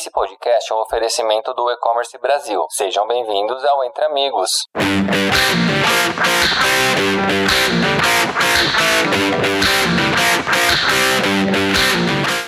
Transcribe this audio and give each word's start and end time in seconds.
Esse 0.00 0.10
podcast 0.10 0.72
é 0.72 0.74
um 0.74 0.80
oferecimento 0.80 1.52
do 1.52 1.70
E-Commerce 1.70 2.16
Brasil. 2.16 2.64
Sejam 2.70 3.06
bem-vindos 3.06 3.62
ao 3.66 3.84
Entre 3.84 4.02
Amigos. 4.02 4.50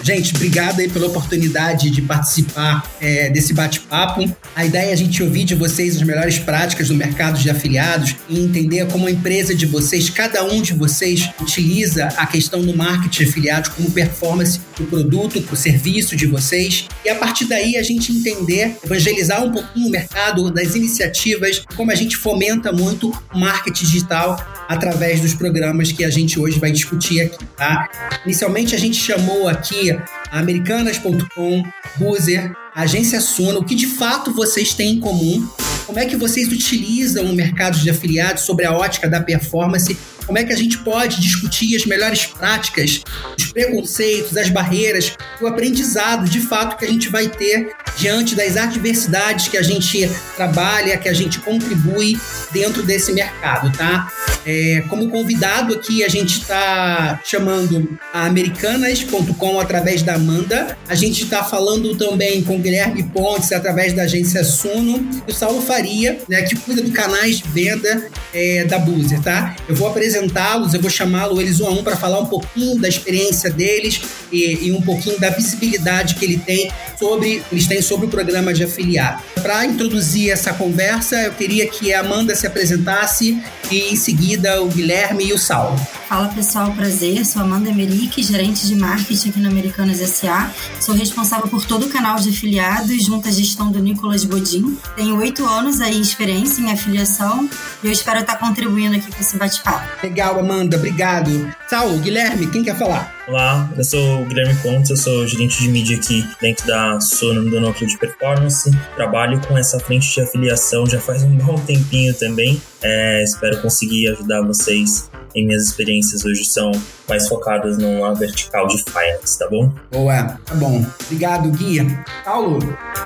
Gente, 0.03 0.35
obrigado 0.35 0.81
aí 0.81 0.89
pela 0.89 1.07
oportunidade 1.07 1.89
de 1.89 2.03
participar 2.03 2.83
é, 3.01 3.31
desse 3.31 3.55
bate-papo. 3.55 4.29
A 4.55 4.65
ideia 4.65 4.91
é 4.91 4.93
a 4.93 4.97
gente 4.97 5.23
ouvir 5.23 5.45
de 5.45 5.55
vocês 5.55 5.95
as 5.97 6.03
melhores 6.03 6.41
práticas 6.41 6.89
do 6.89 6.95
mercado 6.95 7.39
de 7.39 7.49
afiliados 7.49 8.17
e 8.29 8.41
entender 8.41 8.85
como 8.89 9.07
a 9.07 9.11
empresa 9.13 9.55
de 9.55 9.65
vocês, 9.65 10.11
cada 10.11 10.43
um 10.43 10.61
de 10.61 10.73
vocês, 10.73 11.31
utiliza 11.41 12.07
a 12.17 12.27
questão 12.27 12.63
do 12.63 12.77
marketing 12.77 13.23
de 13.23 13.31
afiliados 13.31 13.71
como 13.71 13.93
performance 13.93 14.61
do 14.77 14.85
produto, 14.87 15.39
do 15.39 15.57
serviço 15.57 16.17
de 16.17 16.27
vocês. 16.27 16.89
E 17.05 17.09
a 17.09 17.15
partir 17.15 17.45
daí 17.45 17.77
a 17.77 17.83
gente 17.85 18.11
entender, 18.11 18.77
evangelizar 18.85 19.45
um 19.45 19.53
pouquinho 19.53 19.87
o 19.87 19.91
mercado 19.91 20.51
das 20.51 20.75
iniciativas, 20.75 21.63
como 21.77 21.93
a 21.93 21.95
gente 21.95 22.17
fomenta 22.17 22.73
muito 22.73 23.17
o 23.33 23.39
marketing 23.39 23.85
digital 23.85 24.65
através 24.69 25.21
dos 25.21 25.35
programas 25.35 25.93
que 25.93 26.05
a 26.05 26.11
gente 26.11 26.41
hoje 26.41 26.59
vai 26.59 26.73
discutir 26.73 27.21
aqui, 27.21 27.45
tá? 27.57 27.89
Inicialmente 28.25 28.75
a 28.75 28.79
gente 28.79 28.97
chamou 28.97 29.49
aqui 29.49 29.92
Americanas.com, 30.31 31.65
Boozer, 31.99 32.53
Agência 32.75 33.21
Suno, 33.21 33.61
o 33.61 33.65
que 33.65 33.75
de 33.75 33.87
fato 33.87 34.33
vocês 34.33 34.75
têm 34.75 34.95
em 34.95 35.01
comum, 35.01 35.47
como 35.87 35.99
é 35.99 36.07
que 36.07 36.17
vocês 36.17 36.49
utilizam 36.49 37.25
o 37.27 37.35
mercado 37.35 37.79
de 37.79 37.91
afiliados 37.91 38.45
sobre 38.45 38.65
a 38.65 38.73
ótica 38.73 39.09
da 39.09 39.21
performance 39.21 39.97
como 40.27 40.39
é 40.39 40.45
que 40.45 40.53
a 40.53 40.57
gente 40.57 40.79
pode 40.79 41.21
discutir 41.21 41.77
as 41.77 41.85
melhores 41.85 42.27
práticas, 42.27 43.03
os 43.37 43.53
preconceitos, 43.53 44.37
as 44.37 44.49
barreiras, 44.49 45.17
o 45.41 45.47
aprendizado 45.47 46.29
de 46.29 46.41
fato 46.41 46.77
que 46.77 46.85
a 46.85 46.89
gente 46.89 47.09
vai 47.09 47.29
ter 47.29 47.73
diante 47.97 48.35
das 48.35 48.57
adversidades 48.57 49.49
que 49.49 49.57
a 49.57 49.63
gente 49.63 50.11
trabalha, 50.37 50.97
que 50.97 51.09
a 51.09 51.13
gente 51.13 51.39
contribui 51.41 52.19
dentro 52.53 52.83
desse 52.83 53.13
mercado, 53.13 53.71
tá? 53.77 54.11
É, 54.45 54.83
como 54.89 55.09
convidado 55.09 55.75
aqui, 55.75 56.03
a 56.03 56.09
gente 56.09 56.41
está 56.41 57.21
chamando 57.25 57.99
a 58.13 58.27
Americanas.com 58.27 59.61
através 59.61 60.03
da 60.03 60.15
Amanda. 60.15 60.77
A 60.89 60.95
gente 60.95 61.25
está 61.25 61.45
falando 61.45 61.97
também 61.97 62.43
com 62.43 62.61
Guilherme 62.61 63.03
Pontes 63.05 63.53
através 63.53 63.93
da 63.93 64.03
agência 64.03 64.43
Suno 64.43 65.09
e 65.27 65.31
o 65.31 65.35
Saulo 65.35 65.63
Faria, 65.63 66.19
né, 66.29 66.43
que 66.43 66.57
cuida 66.57 66.83
do 66.83 66.91
canais 66.91 67.39
de 67.39 67.49
venda 67.49 68.09
é, 68.35 68.65
da 68.65 68.79
Boozer, 68.79 69.21
tá? 69.21 69.55
Eu 69.69 69.77
vou 69.77 69.89
apresentá-los, 70.13 70.75
eu 70.75 70.81
vou 70.81 70.91
chamá-los 70.91 71.39
eles 71.39 71.61
um 71.61 71.67
a 71.67 71.71
um 71.71 71.83
para 71.83 71.97
falar 71.97 72.21
um 72.21 72.27
pouquinho 72.27 72.79
da 72.79 72.89
experiência 72.89 73.51
deles 73.51 74.01
e, 74.31 74.69
e, 74.69 74.73
um 74.73 74.81
pouquinho 74.81 75.19
da 75.19 75.31
visibilidade 75.31 76.15
que 76.17 76.25
ele 76.25 76.39
tem 76.39 76.71
sobre, 76.99 77.43
eles 77.51 77.67
têm 77.67 77.81
sobre 77.81 78.07
o 78.07 78.09
programa 78.09 78.53
de 78.53 78.63
afiliado. 78.65 79.23
Para 79.41 79.65
introduzir 79.65 80.31
essa 80.31 80.53
conversa, 80.53 81.17
eu 81.23 81.33
queria 81.33 81.67
que 81.67 81.93
a 81.93 82.01
Amanda 82.01 82.35
se 82.35 82.47
apresentasse 82.47 83.43
e 83.71 83.93
em 83.93 83.97
seguida 83.97 84.63
o 84.63 84.69
Guilherme 84.69 85.27
e 85.27 85.33
o 85.33 85.39
Saulo. 85.39 85.81
Fala 86.13 86.29
pessoal, 86.29 86.71
prazer. 86.73 87.25
Sou 87.25 87.41
Amanda 87.41 87.71
Emerick, 87.71 88.23
gerente 88.23 88.67
de 88.67 88.75
marketing 88.75 89.31
aqui 89.31 89.41
no 89.41 89.49
Americanas 89.49 89.97
SA. 89.97 90.53
Sou 90.79 90.95
responsável 90.95 91.49
por 91.49 91.65
todo 91.65 91.87
o 91.87 91.89
canal 91.89 92.19
de 92.19 92.29
afiliados 92.29 93.03
junto 93.03 93.29
à 93.29 93.31
gestão 93.31 93.73
do 93.73 93.79
Nicolas 93.79 94.23
Bodin. 94.23 94.77
Tenho 94.95 95.17
oito 95.17 95.47
anos 95.47 95.81
aí 95.81 95.99
experiência 95.99 96.61
em 96.61 96.71
afiliação 96.71 97.49
e 97.83 97.87
eu 97.87 97.91
espero 97.91 98.21
estar 98.21 98.37
contribuindo 98.37 98.95
aqui 98.95 99.11
com 99.11 99.19
esse 99.19 99.39
bate-papo. 99.39 99.89
Legal, 100.03 100.39
Amanda, 100.39 100.77
obrigado. 100.77 101.51
Saulo, 101.67 101.99
Guilherme, 102.01 102.47
quem 102.49 102.63
quer 102.63 102.77
falar? 102.77 103.11
Olá, 103.27 103.73
eu 103.75 103.83
sou 103.83 104.21
o 104.21 104.27
Guilherme 104.27 104.55
Pontes, 104.57 104.91
eu 104.91 104.99
sou 104.99 105.27
gerente 105.27 105.63
de 105.63 105.69
mídia 105.69 105.97
aqui 105.97 106.29
dentro 106.43 106.67
da 106.67 107.01
Sono 107.01 107.49
do 107.49 107.59
Núcleo 107.59 107.89
de 107.89 107.97
Performance. 107.97 108.71
Trabalho 108.97 109.41
com 109.49 109.57
essa 109.57 109.81
frente 109.81 110.13
de 110.13 110.21
afiliação 110.21 110.85
já 110.85 111.01
faz 111.01 111.23
um 111.23 111.35
bom 111.39 111.55
tempinho 111.55 112.13
também. 112.13 112.61
É, 112.83 113.25
espero 113.25 113.63
conseguir 113.63 114.09
ajudar 114.09 114.43
vocês 114.43 115.11
em 115.35 115.47
minhas 115.47 115.65
experiências 115.65 116.25
hoje 116.25 116.45
são 116.45 116.73
mais 117.09 117.29
focadas 117.29 117.79
numa 117.79 118.15
vertical 118.15 118.67
de 118.67 118.83
finance, 118.83 119.39
tá 119.39 119.49
bom? 119.49 119.73
Boa, 119.91 120.39
tá 120.45 120.55
bom. 120.55 120.85
Obrigado, 121.07 121.51
Guia. 121.51 121.87
Paulo. 122.25 122.59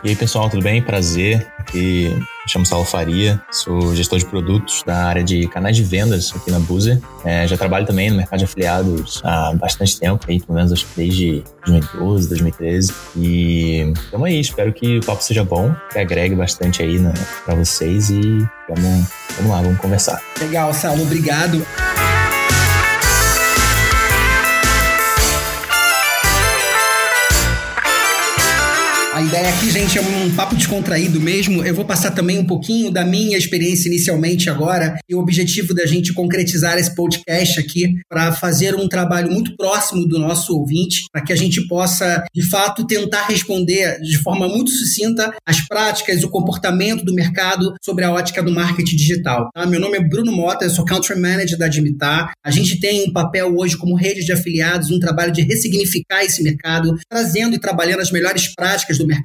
E 0.05 0.11
aí, 0.11 0.17
pessoal, 0.17 0.49
tudo 0.49 0.63
bem? 0.63 0.83
Prazer. 0.83 1.47
Aqui 1.59 2.09
me 2.47 2.53
chamo 2.53 2.65
Saulo 2.65 2.85
Faria, 2.85 3.43
sou 3.51 3.93
gestor 3.97 4.21
de 4.21 4.27
produtos 4.27 4.85
da 4.87 5.07
área 5.07 5.25
de 5.25 5.49
canais 5.49 5.75
de 5.75 5.83
vendas 5.83 6.33
aqui 6.33 6.49
na 6.49 6.61
Boozer. 6.61 7.01
É, 7.25 7.45
já 7.49 7.57
trabalho 7.57 7.85
também 7.85 8.09
no 8.09 8.19
mercado 8.19 8.39
de 8.39 8.45
afiliados 8.45 9.21
há 9.25 9.53
bastante 9.55 9.99
tempo, 9.99 10.25
aí, 10.29 10.41
pelo 10.41 10.55
menos 10.55 10.87
desde 10.97 11.43
2012, 11.67 12.29
2013. 12.29 12.95
E 13.17 13.93
estamos 13.97 14.29
aí, 14.29 14.39
espero 14.39 14.73
que 14.73 14.99
o 14.99 15.05
papo 15.05 15.25
seja 15.25 15.43
bom, 15.43 15.75
que 15.91 15.99
agregue 15.99 16.37
bastante 16.37 16.85
aí 16.85 17.01
para 17.45 17.57
vocês 17.57 18.11
e 18.11 18.47
vamos, 18.69 19.09
vamos 19.37 19.51
lá, 19.51 19.63
vamos 19.63 19.81
conversar. 19.81 20.23
Legal, 20.41 20.73
Saulo, 20.73 21.03
obrigado. 21.03 21.67
Ideia 29.27 29.49
aqui, 29.49 29.71
gente, 29.73 29.99
é 29.99 30.01
um 30.01 30.33
papo 30.37 30.55
descontraído 30.55 31.21
mesmo. 31.21 31.65
Eu 31.65 31.75
vou 31.75 31.85
passar 31.85 32.13
também 32.13 32.39
um 32.39 32.47
pouquinho 32.47 32.93
da 32.93 33.05
minha 33.05 33.37
experiência 33.37 33.89
inicialmente 33.89 34.49
agora 34.49 34.97
e 35.09 35.17
o 35.17 35.19
objetivo 35.19 35.75
da 35.75 35.85
gente 35.85 36.15
concretizar 36.15 36.79
esse 36.79 36.95
podcast 36.95 37.59
aqui 37.59 37.97
para 38.09 38.31
fazer 38.31 38.77
um 38.77 38.89
trabalho 38.89 39.29
muito 39.29 39.57
próximo 39.57 40.07
do 40.07 40.17
nosso 40.21 40.57
ouvinte, 40.57 41.07
para 41.13 41.23
que 41.23 41.33
a 41.33 41.37
gente 41.37 41.67
possa, 41.67 42.25
de 42.33 42.49
fato, 42.49 42.87
tentar 42.87 43.27
responder 43.27 44.01
de 44.01 44.17
forma 44.19 44.47
muito 44.47 44.71
sucinta 44.71 45.35
as 45.45 45.67
práticas, 45.67 46.23
o 46.23 46.31
comportamento 46.31 47.05
do 47.05 47.13
mercado 47.13 47.75
sobre 47.85 48.05
a 48.05 48.13
ótica 48.13 48.41
do 48.45 48.53
marketing 48.53 48.97
digital. 48.97 49.51
Tá? 49.53 49.67
Meu 49.67 49.81
nome 49.81 49.97
é 49.97 50.09
Bruno 50.09 50.31
Mota, 50.31 50.65
eu 50.65 50.71
sou 50.71 50.85
Country 50.85 51.19
Manager 51.19 51.59
da 51.59 51.67
Admitar. 51.67 52.31
A 52.45 52.51
gente 52.53 52.79
tem 52.79 53.09
um 53.09 53.13
papel 53.13 53.53
hoje 53.57 53.77
como 53.77 53.97
rede 53.97 54.25
de 54.25 54.33
afiliados, 54.33 54.93
um 54.93 55.01
trabalho 55.01 55.33
de 55.33 55.43
ressignificar 55.43 56.23
esse 56.23 56.45
mercado, 56.45 56.95
trazendo 57.09 57.57
e 57.57 57.59
trabalhando 57.59 58.01
as 58.01 58.13
melhores 58.13 58.55
práticas 58.55 58.99
do 58.99 59.07
mercado, 59.07 59.16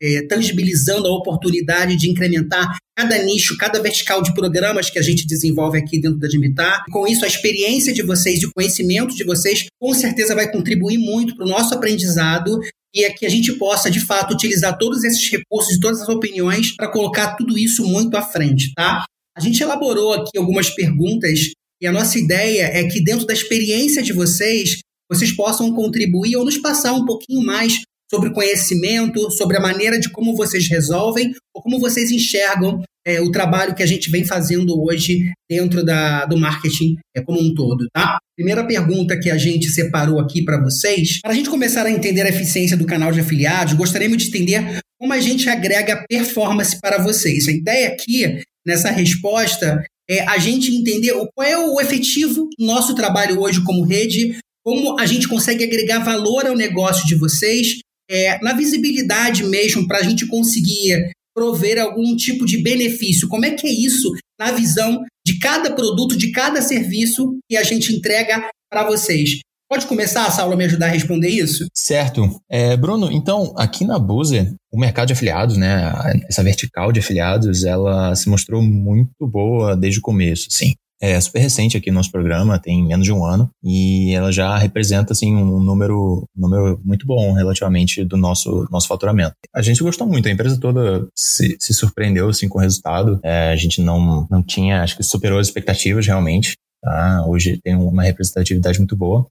é, 0.00 0.22
tangibilizando 0.26 1.06
a 1.06 1.16
oportunidade 1.16 1.96
de 1.96 2.10
incrementar 2.10 2.76
cada 2.96 3.22
nicho, 3.22 3.56
cada 3.58 3.80
vertical 3.80 4.22
de 4.22 4.34
programas 4.34 4.88
que 4.88 4.98
a 4.98 5.02
gente 5.02 5.26
desenvolve 5.26 5.78
aqui 5.78 6.00
dentro 6.00 6.18
da 6.18 6.28
Dimitar. 6.28 6.84
Com 6.90 7.06
isso, 7.06 7.24
a 7.24 7.28
experiência 7.28 7.92
de 7.92 8.02
vocês 8.02 8.42
e 8.42 8.46
o 8.46 8.50
conhecimento 8.54 9.14
de 9.14 9.24
vocês 9.24 9.66
com 9.80 9.92
certeza 9.92 10.34
vai 10.34 10.50
contribuir 10.50 10.98
muito 10.98 11.36
para 11.36 11.44
o 11.44 11.48
nosso 11.48 11.74
aprendizado 11.74 12.58
e 12.94 13.04
é 13.04 13.10
que 13.10 13.26
a 13.26 13.28
gente 13.28 13.52
possa, 13.52 13.90
de 13.90 14.00
fato, 14.00 14.32
utilizar 14.32 14.78
todos 14.78 15.04
esses 15.04 15.30
recursos 15.30 15.76
e 15.76 15.80
todas 15.80 16.00
as 16.00 16.08
opiniões 16.08 16.74
para 16.74 16.88
colocar 16.90 17.36
tudo 17.36 17.58
isso 17.58 17.84
muito 17.84 18.16
à 18.16 18.22
frente, 18.22 18.72
tá? 18.74 19.04
A 19.36 19.40
gente 19.40 19.62
elaborou 19.62 20.14
aqui 20.14 20.38
algumas 20.38 20.70
perguntas 20.70 21.50
e 21.80 21.86
a 21.86 21.92
nossa 21.92 22.18
ideia 22.18 22.62
é 22.62 22.84
que, 22.84 23.04
dentro 23.04 23.26
da 23.26 23.34
experiência 23.34 24.02
de 24.02 24.14
vocês, 24.14 24.80
vocês 25.10 25.30
possam 25.30 25.74
contribuir 25.74 26.36
ou 26.36 26.44
nos 26.44 26.56
passar 26.56 26.94
um 26.94 27.04
pouquinho 27.04 27.44
mais 27.44 27.82
sobre 28.10 28.30
conhecimento, 28.30 29.30
sobre 29.30 29.56
a 29.56 29.60
maneira 29.60 29.98
de 29.98 30.10
como 30.10 30.36
vocês 30.36 30.68
resolvem 30.68 31.32
ou 31.54 31.62
como 31.62 31.80
vocês 31.80 32.10
enxergam 32.10 32.82
é, 33.06 33.20
o 33.20 33.30
trabalho 33.30 33.74
que 33.74 33.82
a 33.82 33.86
gente 33.86 34.10
vem 34.10 34.24
fazendo 34.24 34.82
hoje 34.82 35.30
dentro 35.48 35.84
da, 35.84 36.26
do 36.26 36.36
marketing 36.36 36.96
é, 37.16 37.22
como 37.22 37.40
um 37.40 37.54
todo, 37.54 37.86
tá? 37.92 38.18
Primeira 38.36 38.66
pergunta 38.66 39.18
que 39.18 39.30
a 39.30 39.38
gente 39.38 39.68
separou 39.70 40.18
aqui 40.18 40.44
para 40.44 40.60
vocês, 40.60 41.20
para 41.20 41.30
a 41.30 41.34
gente 41.34 41.48
começar 41.48 41.86
a 41.86 41.90
entender 41.90 42.22
a 42.22 42.28
eficiência 42.28 42.76
do 42.76 42.84
canal 42.84 43.12
de 43.12 43.20
afiliados, 43.20 43.74
gostaríamos 43.74 44.18
de 44.18 44.28
entender 44.28 44.80
como 44.98 45.12
a 45.12 45.20
gente 45.20 45.48
agrega 45.48 46.04
performance 46.08 46.80
para 46.80 46.98
vocês. 46.98 47.46
A 47.46 47.52
ideia 47.52 47.88
aqui, 47.88 48.42
nessa 48.66 48.90
resposta, 48.90 49.84
é 50.10 50.22
a 50.22 50.38
gente 50.38 50.72
entender 50.72 51.12
qual 51.34 51.46
é 51.46 51.56
o 51.56 51.80
efetivo 51.80 52.48
nosso 52.58 52.94
trabalho 52.94 53.40
hoje 53.40 53.62
como 53.62 53.84
rede, 53.84 54.36
como 54.64 54.98
a 54.98 55.06
gente 55.06 55.28
consegue 55.28 55.62
agregar 55.62 56.00
valor 56.00 56.46
ao 56.46 56.56
negócio 56.56 57.06
de 57.06 57.14
vocês 57.14 57.78
é, 58.08 58.42
na 58.42 58.52
visibilidade 58.52 59.44
mesmo, 59.44 59.86
para 59.86 59.98
a 59.98 60.02
gente 60.02 60.26
conseguir 60.26 61.10
prover 61.34 61.78
algum 61.78 62.16
tipo 62.16 62.46
de 62.46 62.62
benefício. 62.62 63.28
Como 63.28 63.44
é 63.44 63.50
que 63.50 63.66
é 63.66 63.70
isso 63.70 64.10
na 64.38 64.52
visão 64.52 65.04
de 65.24 65.38
cada 65.38 65.70
produto, 65.74 66.16
de 66.16 66.30
cada 66.32 66.62
serviço 66.62 67.38
que 67.48 67.56
a 67.56 67.62
gente 67.62 67.94
entrega 67.94 68.48
para 68.70 68.84
vocês? 68.84 69.40
Pode 69.68 69.86
começar, 69.86 70.30
Saulo, 70.30 70.56
me 70.56 70.64
ajudar 70.64 70.86
a 70.86 70.90
responder 70.90 71.28
isso? 71.28 71.66
Certo. 71.74 72.40
É, 72.48 72.76
Bruno, 72.76 73.10
então, 73.10 73.52
aqui 73.58 73.84
na 73.84 73.98
Buzer, 73.98 74.54
o 74.72 74.78
mercado 74.78 75.08
de 75.08 75.12
afiliados, 75.12 75.56
né, 75.56 75.92
essa 76.28 76.42
vertical 76.42 76.92
de 76.92 77.00
afiliados, 77.00 77.64
ela 77.64 78.14
se 78.14 78.28
mostrou 78.28 78.62
muito 78.62 79.10
boa 79.20 79.76
desde 79.76 79.98
o 79.98 80.02
começo, 80.02 80.46
sim 80.50 80.72
é 81.00 81.20
super 81.20 81.40
recente 81.40 81.76
aqui 81.76 81.90
no 81.90 81.96
nosso 81.96 82.10
programa, 82.10 82.58
tem 82.58 82.84
menos 82.84 83.04
de 83.04 83.12
um 83.12 83.24
ano, 83.24 83.50
e 83.62 84.12
ela 84.14 84.32
já 84.32 84.56
representa 84.56 85.12
assim, 85.12 85.34
um 85.34 85.60
número, 85.60 86.24
número 86.34 86.80
muito 86.84 87.06
bom 87.06 87.32
relativamente 87.32 88.04
do 88.04 88.16
nosso, 88.16 88.66
nosso 88.70 88.88
faturamento. 88.88 89.34
A 89.54 89.62
gente 89.62 89.82
gostou 89.82 90.06
muito, 90.06 90.28
a 90.28 90.30
empresa 90.30 90.58
toda 90.58 91.06
se, 91.14 91.56
se 91.60 91.74
surpreendeu 91.74 92.28
assim, 92.28 92.48
com 92.48 92.58
o 92.58 92.62
resultado. 92.62 93.20
É, 93.22 93.50
a 93.50 93.56
gente 93.56 93.80
não, 93.80 94.26
não 94.30 94.42
tinha, 94.42 94.82
acho 94.82 94.96
que 94.96 95.02
superou 95.02 95.38
as 95.38 95.48
expectativas 95.48 96.06
realmente. 96.06 96.54
Tá? 96.82 97.24
Hoje 97.26 97.58
tem 97.62 97.74
uma 97.74 98.02
representatividade 98.02 98.78
muito 98.78 98.96
boa. 98.96 99.26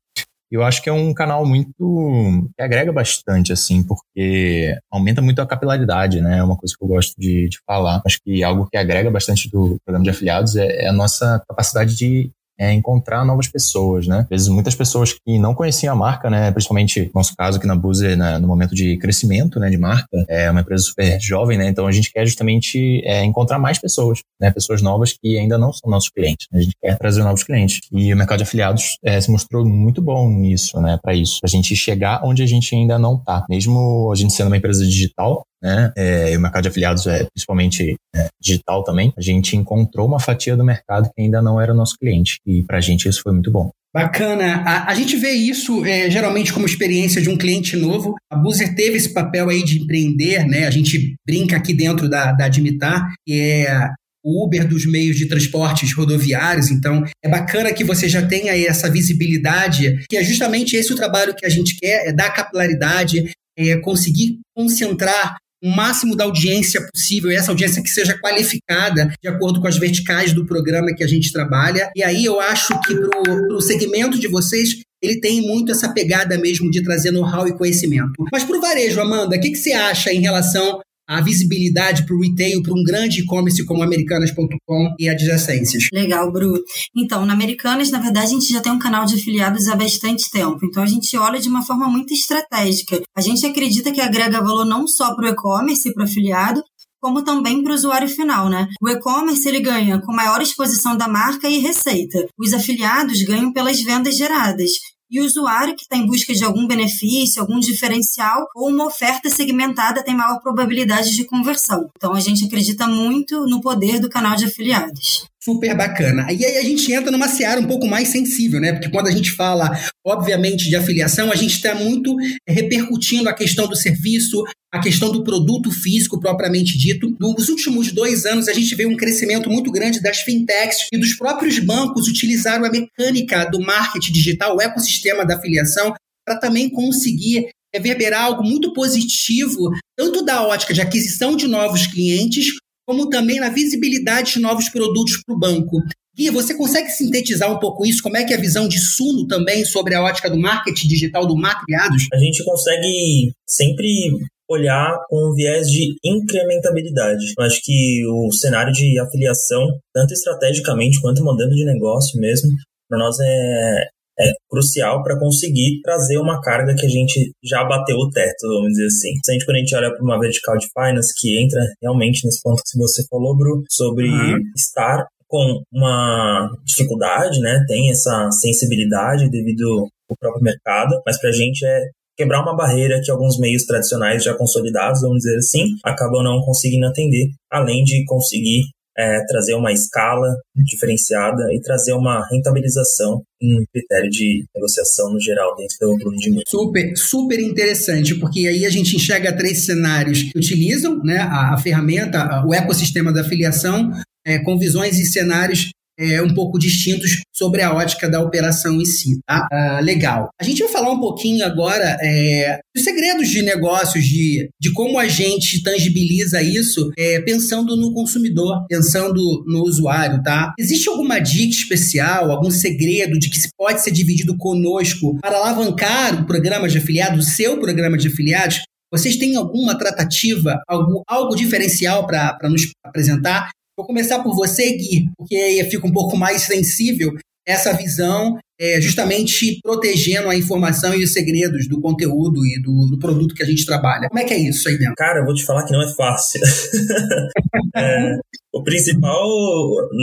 Eu 0.52 0.64
acho 0.64 0.82
que 0.82 0.90
é 0.90 0.94
um 0.94 1.14
canal 1.14 1.46
muito 1.46 2.50
que 2.56 2.62
agrega 2.62 2.92
bastante, 2.92 3.52
assim, 3.52 3.84
porque 3.84 4.78
aumenta 4.92 5.22
muito 5.22 5.42
a 5.42 5.48
capilaridade, 5.48 6.22
né? 6.22 6.40
É 6.40 6.44
uma 6.44 6.56
coisa 6.56 6.74
que 6.78 6.84
eu 6.84 6.88
gosto 6.88 7.14
de, 7.20 7.50
de 7.50 7.58
falar. 7.66 8.02
Acho 8.06 8.20
que 8.24 8.44
algo 8.44 8.68
que 8.70 8.78
agrega 8.78 9.10
bastante 9.10 9.50
do 9.50 9.78
programa 9.84 10.04
de 10.04 10.12
afiliados 10.12 10.56
é, 10.56 10.86
é 10.86 10.88
a 10.88 10.94
nossa 10.94 11.42
capacidade 11.48 11.96
de 11.96 12.32
é 12.58 12.74
encontrar 12.74 13.26
novas 13.26 13.48
pessoas, 13.48 14.08
né? 14.08 14.20
Às 14.20 14.30
vezes 14.30 14.48
muitas 14.48 14.76
pessoas 14.76 15.14
que 15.14 15.38
não 15.40 15.54
conheciam 15.54 15.94
a 15.94 15.98
marca, 15.98 16.30
né? 16.30 16.52
Principalmente 16.52 17.02
no 17.06 17.12
nosso 17.16 17.36
caso 17.36 17.58
aqui 17.58 17.68
na 17.68 17.76
Buzer, 17.76 18.18
né? 18.18 18.38
no 18.38 18.48
momento 18.48 18.74
de 18.74 18.98
crescimento, 18.98 19.60
né? 19.60 19.70
De 19.70 19.78
marca, 19.78 20.08
é 20.28 20.50
uma 20.50 20.62
empresa 20.62 20.84
super 20.84 21.20
jovem, 21.20 21.58
né? 21.58 21.68
Então 21.68 21.88
a 21.88 21.92
gente 21.92 22.12
quer 22.12 22.26
justamente 22.26 23.02
é, 23.06 23.24
encontrar 23.24 23.60
mais 23.60 23.78
pessoas, 23.80 24.20
né? 24.40 24.52
Pessoas 24.52 24.82
novas 24.82 25.14
que 25.14 25.38
ainda 25.38 25.58
não 25.58 25.74
são 25.74 25.90
nossos 25.90 26.10
clientes. 26.10 26.48
Né? 26.52 26.60
A 26.60 26.64
gente 26.64 26.76
quer 26.82 26.98
trazer 26.98 27.24
novos 27.24 27.44
clientes. 27.44 27.82
E 27.92 28.14
o 28.14 28.18
mercado 28.18 28.38
de 28.38 28.44
afiliados 28.44 28.98
é, 29.04 29.20
se 29.20 29.30
mostrou 29.32 29.66
muito 29.66 30.02
bom 30.02 30.30
nisso, 30.30 30.80
né? 30.80 31.00
Para 31.02 31.14
isso, 31.14 31.40
a 31.44 31.48
gente 31.48 31.76
chegar 31.76 32.22
onde 32.24 32.42
a 32.44 32.46
gente 32.46 32.74
ainda 32.76 32.98
não 32.98 33.18
tá. 33.18 33.46
Mesmo 33.50 34.12
a 34.12 34.16
gente 34.16 34.34
sendo 34.34 34.48
uma 34.48 34.58
empresa 34.58 34.86
digital, 34.86 35.46
né? 35.66 35.92
É, 35.98 36.32
e 36.32 36.38
o 36.38 36.40
mercado 36.40 36.62
de 36.62 36.70
afiliados 36.70 37.08
é 37.08 37.26
principalmente 37.34 37.96
é, 38.16 38.28
digital 38.40 38.84
também. 38.84 39.12
A 39.18 39.22
gente 39.22 39.58
encontrou 39.58 40.08
uma 40.08 40.20
fatia 40.20 40.56
do 40.56 40.64
mercado 40.64 41.10
que 41.10 41.22
ainda 41.22 41.42
não 41.42 41.60
era 41.60 41.74
nosso 41.74 41.98
cliente 41.98 42.38
e 42.46 42.64
para 42.64 42.78
a 42.78 42.82
gente 42.82 43.10
isso 43.10 43.24
foi 43.24 43.34
muito 43.34 43.52
bom. 43.52 43.72
Bacana. 43.92 44.62
A, 44.66 44.92
a 44.92 44.94
gente 44.94 45.16
vê 45.16 45.32
isso 45.32 45.84
é, 45.84 46.10
geralmente 46.12 46.54
como 46.54 46.66
experiência 46.68 47.20
de 47.20 47.30
um 47.30 47.38
cliente 47.38 47.76
novo. 47.76 48.14
A 48.32 48.36
Buzer 48.36 48.76
teve 48.76 48.98
esse 48.98 49.12
papel 49.12 49.50
aí 49.50 49.64
de 49.64 49.82
empreender, 49.82 50.46
né? 50.46 50.68
A 50.68 50.72
gente 50.72 51.16
brinca 51.26 51.56
aqui 51.56 51.74
dentro 51.74 52.08
da, 52.08 52.32
da 52.34 52.46
Admitar, 52.46 53.12
que 53.26 53.34
é 53.34 53.90
o 54.24 54.46
Uber 54.46 54.68
dos 54.68 54.86
meios 54.86 55.18
de 55.18 55.28
transportes 55.28 55.94
rodoviários. 55.94 56.70
Então, 56.70 57.04
é 57.24 57.30
bacana 57.30 57.74
que 57.74 57.84
você 57.84 58.10
já 58.10 58.26
tenha 58.28 58.54
essa 58.68 58.90
visibilidade, 58.90 60.04
que 60.10 60.18
é 60.18 60.24
justamente 60.24 60.76
esse 60.76 60.92
o 60.92 60.96
trabalho 60.96 61.36
que 61.36 61.46
a 61.46 61.50
gente 61.50 61.78
quer, 61.78 62.08
é 62.08 62.12
dar 62.12 62.32
capilaridade, 62.32 63.32
é 63.58 63.78
conseguir 63.78 64.40
concentrar 64.54 65.38
o 65.64 65.70
máximo 65.70 66.16
da 66.16 66.26
audiência 66.26 66.86
possível, 66.94 67.32
e 67.32 67.36
essa 67.36 67.52
audiência 67.52 67.82
que 67.82 67.90
seja 67.90 68.18
qualificada 68.20 69.14
de 69.22 69.30
acordo 69.30 69.62
com 69.62 69.68
as 69.68 69.78
verticais 69.78 70.34
do 70.34 70.46
programa 70.46 70.94
que 70.94 71.04
a 71.04 71.08
gente 71.08 71.32
trabalha. 71.32 71.90
E 71.96 72.04
aí 72.04 72.26
eu 72.26 72.40
acho 72.40 72.80
que 72.82 72.96
para 72.96 73.56
o 73.56 73.62
segmento 73.62 74.20
de 74.20 74.28
vocês, 74.28 74.82
ele 75.02 75.20
tem 75.20 75.42
muito 75.42 75.72
essa 75.72 75.92
pegada 75.92 76.38
mesmo 76.38 76.70
de 76.70 76.84
trazer 76.84 77.12
know-how 77.12 77.48
e 77.48 77.58
conhecimento. 77.58 78.14
Mas 78.32 78.44
para 78.44 78.58
o 78.58 78.62
varejo, 78.62 79.00
Amanda, 79.00 79.36
o 79.36 79.40
que, 79.40 79.52
que 79.52 79.58
você 79.58 79.72
acha 79.72 80.12
em 80.12 80.22
relação 80.22 80.80
a 81.08 81.22
visibilidade 81.22 82.06
para 82.06 82.16
o 82.16 82.20
retail, 82.20 82.62
para 82.62 82.74
um 82.74 82.84
grande 82.84 83.22
e-commerce 83.22 83.64
como 83.66 83.84
americanas.com 83.84 84.96
e 85.00 85.08
adjacências. 85.08 85.88
Legal, 85.94 86.32
Bru. 86.32 86.60
Então, 86.96 87.26
na 87.26 87.34
Americanas, 87.34 87.92
na 87.92 88.00
verdade, 88.00 88.28
a 88.28 88.30
gente 88.30 88.52
já 88.52 88.62
tem 88.62 88.72
um 88.72 88.80
canal 88.80 89.06
de 89.06 89.16
afiliados 89.16 89.68
há 89.68 89.76
bastante 89.76 90.30
tempo. 90.32 90.60
Então, 90.64 90.84
a 90.84 90.88
gente 90.88 91.16
olha 91.18 91.40
de 91.40 91.50
uma 91.50 91.64
forma 91.64 91.88
muito 91.88 92.14
estratégica. 92.14 93.02
A 93.16 93.22
gente 93.22 93.46
acredita 93.46 93.92
que 93.92 94.02
agrega 94.02 94.42
valor 94.42 94.66
não 94.66 94.88
só 94.88 95.16
para 95.16 95.26
o 95.26 95.30
e-commerce 95.30 95.90
e 95.90 95.94
para 95.94 96.04
o 96.04 96.06
afiliado, 96.06 96.62
como 97.00 97.24
também 97.24 97.62
para 97.62 97.72
o 97.72 97.76
usuário 97.76 98.10
final, 98.10 98.50
né? 98.50 98.68
O 98.82 98.90
e-commerce 98.90 99.48
ele 99.48 99.60
ganha 99.60 100.02
com 100.02 100.12
maior 100.12 100.42
exposição 100.42 100.98
da 100.98 101.08
marca 101.08 101.48
e 101.48 101.60
receita. 101.60 102.26
Os 102.36 102.52
afiliados 102.52 103.22
ganham 103.22 103.54
pelas 103.54 103.80
vendas 103.82 104.18
geradas 104.18 104.72
e 105.10 105.20
o 105.20 105.26
usuário 105.26 105.76
que 105.76 105.84
está 105.84 105.98
em 105.98 106.06
busca 106.06 106.34
de 106.34 106.44
algum 106.44 106.68
benefício, 106.68 107.42
algum 107.42 107.60
diferencial 107.60 108.46
ou 108.56 108.70
uma 108.70 108.86
oferta 108.86 109.30
segmentada 109.30 110.04
tem 110.04 110.16
maior 110.16 110.40
probabilidade 110.40 111.16
de 111.16 111.26
conversão. 111.26 111.90
Então 111.96 112.14
a 112.14 112.20
gente 112.20 112.46
acredita 112.46 112.88
muito 112.88 113.46
no 113.46 113.62
poder 113.62 114.00
do 114.00 114.10
canal 114.10 114.36
de 114.36 114.46
afiliados 114.46 115.26
super 115.46 115.78
bacana. 115.78 116.26
E 116.34 116.44
aí 116.44 116.58
a 116.58 116.64
gente 116.64 116.92
entra 116.92 117.12
numa 117.12 117.28
seara 117.28 117.62
um 117.62 117.68
pouco 117.68 117.86
mais 117.86 118.08
sensível, 118.08 118.60
né? 118.60 118.74
Porque 118.74 118.90
quando 118.90 119.08
a 119.08 119.12
gente 119.12 119.32
fala, 119.32 119.70
obviamente, 120.04 120.68
de 120.68 120.76
afiliação, 120.76 121.32
a 121.32 121.36
gente 121.36 121.54
está 121.54 121.76
muito 121.76 122.16
repercutindo 122.50 123.30
a 123.30 123.34
questão 123.34 123.68
do 123.68 123.76
serviço, 123.76 124.44
a 124.74 124.82
questão 124.82 125.12
do 125.12 125.24
produto 125.24 125.72
físico 125.72 126.20
propriamente 126.20 126.76
dito. 126.76 127.16
Nos 127.20 127.48
últimos 127.48 127.92
dois 127.92 128.26
anos, 128.26 128.48
a 128.48 128.54
gente 128.54 128.74
vê 128.74 128.88
um 128.88 128.98
crescimento 128.98 129.48
muito 129.48 129.72
grande 129.72 130.02
das 130.02 130.22
fintechs 130.22 130.88
e 130.92 130.98
dos 130.98 131.16
próprios 131.16 131.60
bancos 131.60 132.08
utilizaram 132.08 132.66
a 132.66 132.72
mecânica 132.72 133.46
do 133.46 133.62
marketing 133.62 134.12
digital, 134.12 134.58
o 134.58 134.62
ecossistema 134.62 135.24
da 135.24 135.36
afiliação, 135.36 135.94
para 136.26 136.40
também 136.40 136.68
conseguir 136.70 137.50
reverberar 137.74 138.24
algo 138.24 138.42
muito 138.42 138.74
positivo, 138.74 139.70
tanto 139.98 140.24
da 140.24 140.42
ótica 140.42 140.74
de 140.74 140.82
aquisição 140.82 141.36
de 141.36 141.46
novos 141.46 141.86
clientes, 141.88 142.48
como 142.86 143.10
também 143.10 143.40
na 143.40 143.50
visibilidade 143.50 144.34
de 144.34 144.40
novos 144.40 144.70
produtos 144.70 145.22
para 145.26 145.36
o 145.36 145.40
banco. 145.40 145.78
Gui, 146.16 146.30
você 146.30 146.56
consegue 146.56 146.90
sintetizar 146.90 147.52
um 147.52 147.60
pouco 147.60 147.86
isso? 147.86 148.02
Como 148.02 148.16
é 148.16 148.24
que 148.24 148.34
é 148.34 148.38
a 148.38 148.40
visão 148.40 148.68
de 148.68 148.80
Suno 148.80 149.28
também 149.28 149.66
sobre 149.66 149.94
a 149.96 150.02
ótica 150.02 150.30
do 150.30 150.40
marketing 150.40 150.88
digital 150.88 151.28
do 151.28 151.36
Macriados? 151.36 152.08
A 152.14 152.18
gente 152.18 152.44
consegue 152.46 153.34
sempre 153.46 154.12
olhar 154.50 154.96
com 155.10 155.30
um 155.30 155.34
viés 155.34 155.68
de 155.68 155.96
incrementabilidade. 156.06 157.34
Eu 157.38 157.44
acho 157.44 157.60
que 157.64 158.06
o 158.08 158.32
cenário 158.32 158.72
de 158.72 158.98
afiliação, 159.00 159.68
tanto 159.94 160.14
estrategicamente 160.14 161.02
quanto 161.02 161.24
modelo 161.24 161.50
de 161.50 161.66
negócio 161.66 162.20
mesmo, 162.20 162.50
para 162.88 163.00
nós 163.00 163.18
é, 163.20 163.88
é 164.20 164.32
crucial 164.50 165.04
para 165.04 165.20
conseguir 165.20 165.82
trazer 165.84 166.18
uma 166.18 166.40
carga 166.42 166.76
que 166.76 166.86
a 166.86 166.90
gente 166.90 167.32
já 167.44 167.64
bateu 167.64 167.98
o 167.98 168.10
teto, 168.10 168.48
vamos 168.48 168.70
dizer 168.70 168.88
assim. 168.88 169.12
Se 169.24 169.32
a 169.32 169.34
gente, 169.34 169.46
quando 169.46 169.58
a 169.58 169.60
gente 169.60 169.76
olha 169.76 169.92
para 169.92 170.04
uma 170.04 170.20
vertical 170.20 170.58
de 170.58 170.68
finance 170.68 171.14
que 171.20 171.44
entra 171.44 171.62
realmente 171.82 172.26
nesse 172.26 172.42
ponto 172.42 172.62
que 172.66 172.78
você 172.78 173.06
falou, 173.10 173.36
Bru, 173.36 173.64
sobre 173.70 174.10
uhum. 174.10 174.40
estar 174.56 175.06
com 175.28 175.62
uma 175.74 176.50
dificuldade, 176.64 177.40
né? 177.40 177.64
Tem 177.68 177.90
essa 177.92 178.30
sensibilidade 178.32 179.30
devido 179.30 179.90
ao 180.10 180.18
próprio 180.18 180.44
mercado, 180.44 181.02
mas 181.06 181.20
para 181.20 181.30
a 181.30 181.34
gente 181.34 181.66
é 181.66 181.82
quebrar 182.18 182.42
uma 182.42 182.56
barreira 182.56 183.02
que 183.04 183.12
alguns 183.12 183.38
meios 183.38 183.66
tradicionais 183.66 184.24
já 184.24 184.34
consolidados, 184.34 185.02
vamos 185.02 185.18
dizer 185.18 185.38
assim, 185.38 185.66
acabam 185.84 186.24
não 186.24 186.42
conseguindo 186.42 186.86
atender, 186.86 187.28
além 187.52 187.84
de 187.84 188.06
conseguir 188.06 188.62
é, 188.98 189.26
trazer 189.26 189.56
uma 189.56 189.72
escala 189.72 190.36
diferenciada 190.56 191.44
e 191.52 191.60
trazer 191.62 191.94
uma 191.94 192.26
rentabilização 192.32 193.22
em 193.42 193.66
critério 193.74 194.10
de 194.10 194.46
negociação 194.56 195.12
no 195.12 195.20
geral 195.20 195.56
dentro 195.56 195.78
do 195.82 195.98
plano 195.98 196.18
de 196.18 196.42
Super, 196.48 196.96
super 196.96 197.40
interessante, 197.40 198.16
porque 198.16 198.48
aí 198.48 198.66
a 198.66 198.70
gente 198.70 198.96
enxerga 198.96 199.36
três 199.36 199.66
cenários 199.66 200.24
que 200.24 200.38
utilizam 200.38 201.02
né, 201.04 201.18
a, 201.18 201.54
a 201.54 201.58
ferramenta, 201.58 202.44
o 202.46 202.54
ecossistema 202.54 203.12
da 203.12 203.22
afiliação, 203.22 203.92
é, 204.26 204.40
com 204.40 204.58
visões 204.58 204.98
e 204.98 205.06
cenários 205.06 205.70
é, 205.98 206.22
um 206.22 206.34
pouco 206.34 206.60
distintos 206.60 207.22
sobre 207.34 207.62
a 207.62 207.74
ótica 207.74 208.10
da 208.10 208.22
operação 208.22 208.74
em 208.80 208.86
si. 208.86 209.20
Tá? 209.26 209.48
Ah, 209.52 209.80
legal. 209.82 210.30
A 210.40 210.44
gente 210.44 210.64
vai 210.64 210.72
falar 210.72 210.92
um 210.92 211.00
pouquinho 211.00 211.46
agora 211.46 211.98
é, 212.02 212.60
dos 212.74 212.84
segredos 212.84 213.30
de 213.30 213.42
negócios, 213.42 214.06
de, 214.06 214.50
de 214.60 214.72
como 214.74 215.00
a 215.00 215.08
gente 215.08 215.64
tangibiliza 215.64 216.42
isso, 216.42 216.92
é, 216.98 217.20
pensando 217.22 217.76
no 217.76 217.94
consumidor, 217.94 218.66
pensando 218.68 219.44
no 219.48 219.64
usuário. 219.64 220.22
Tá? 220.24 220.54
Existe 220.60 220.90
alguma 220.90 221.20
dica 221.20 221.54
especial, 221.54 222.32
algum 222.32 222.52
segredo 222.52 223.18
de 223.20 223.30
que 223.30 223.40
se 223.40 223.50
pode 223.58 223.82
ser 223.82 223.92
dividido 223.92 224.38
conosco 224.38 225.18
para 225.22 225.38
alavancar 225.38 226.22
o 226.22 226.26
programa 226.26 226.68
de 226.68 226.78
afiliados, 226.78 227.28
o 227.28 227.30
seu 227.30 227.60
programa 227.60 227.98
de 227.98 228.08
afiliados? 228.08 228.62
Vocês 228.92 229.18
têm 229.18 229.36
alguma 229.36 229.78
tratativa, 229.78 230.62
algo, 230.68 231.04
algo 231.08 231.36
diferencial 231.36 232.06
para 232.06 232.38
nos 232.50 232.72
apresentar? 232.86 233.50
Vou 233.78 233.86
começar 233.86 234.24
por 234.24 234.34
você, 234.34 234.72
Gui, 234.72 235.10
porque 235.18 235.36
aí 235.36 235.70
fica 235.70 235.86
um 235.86 235.92
pouco 235.92 236.16
mais 236.16 236.44
sensível 236.44 237.12
essa 237.46 237.74
visão, 237.74 238.38
é, 238.60 238.82
justamente 238.82 239.60
protegendo 239.62 240.30
a 240.30 240.36
informação 240.36 240.96
e 240.96 241.04
os 241.04 241.14
segredos 241.14 241.68
do 241.68 241.80
conteúdo 241.80 242.44
e 242.46 242.60
do, 242.62 242.88
do, 242.90 242.98
produto 242.98 243.36
que 243.36 243.44
a 243.44 243.46
gente 243.46 243.66
trabalha. 243.66 244.08
Como 244.08 244.20
é 244.20 244.24
que 244.24 244.34
é 244.34 244.40
isso 244.40 244.68
aí 244.68 244.78
dentro? 244.78 244.96
Cara, 244.96 245.20
eu 245.20 245.26
vou 245.26 245.36
te 245.36 245.44
falar 245.44 245.66
que 245.66 245.74
não 245.74 245.84
é 245.84 245.94
fácil. 245.94 246.42
é, 247.76 248.18
o 248.54 248.64
principal, 248.64 249.28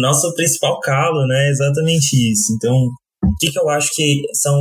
nosso 0.02 0.32
principal 0.34 0.78
calo, 0.80 1.26
né, 1.26 1.48
é 1.48 1.50
exatamente 1.50 2.30
isso. 2.30 2.52
Então, 2.54 2.74
o 3.24 3.34
que, 3.40 3.50
que 3.50 3.58
eu 3.58 3.68
acho 3.70 3.90
que 3.94 4.22
são, 4.34 4.54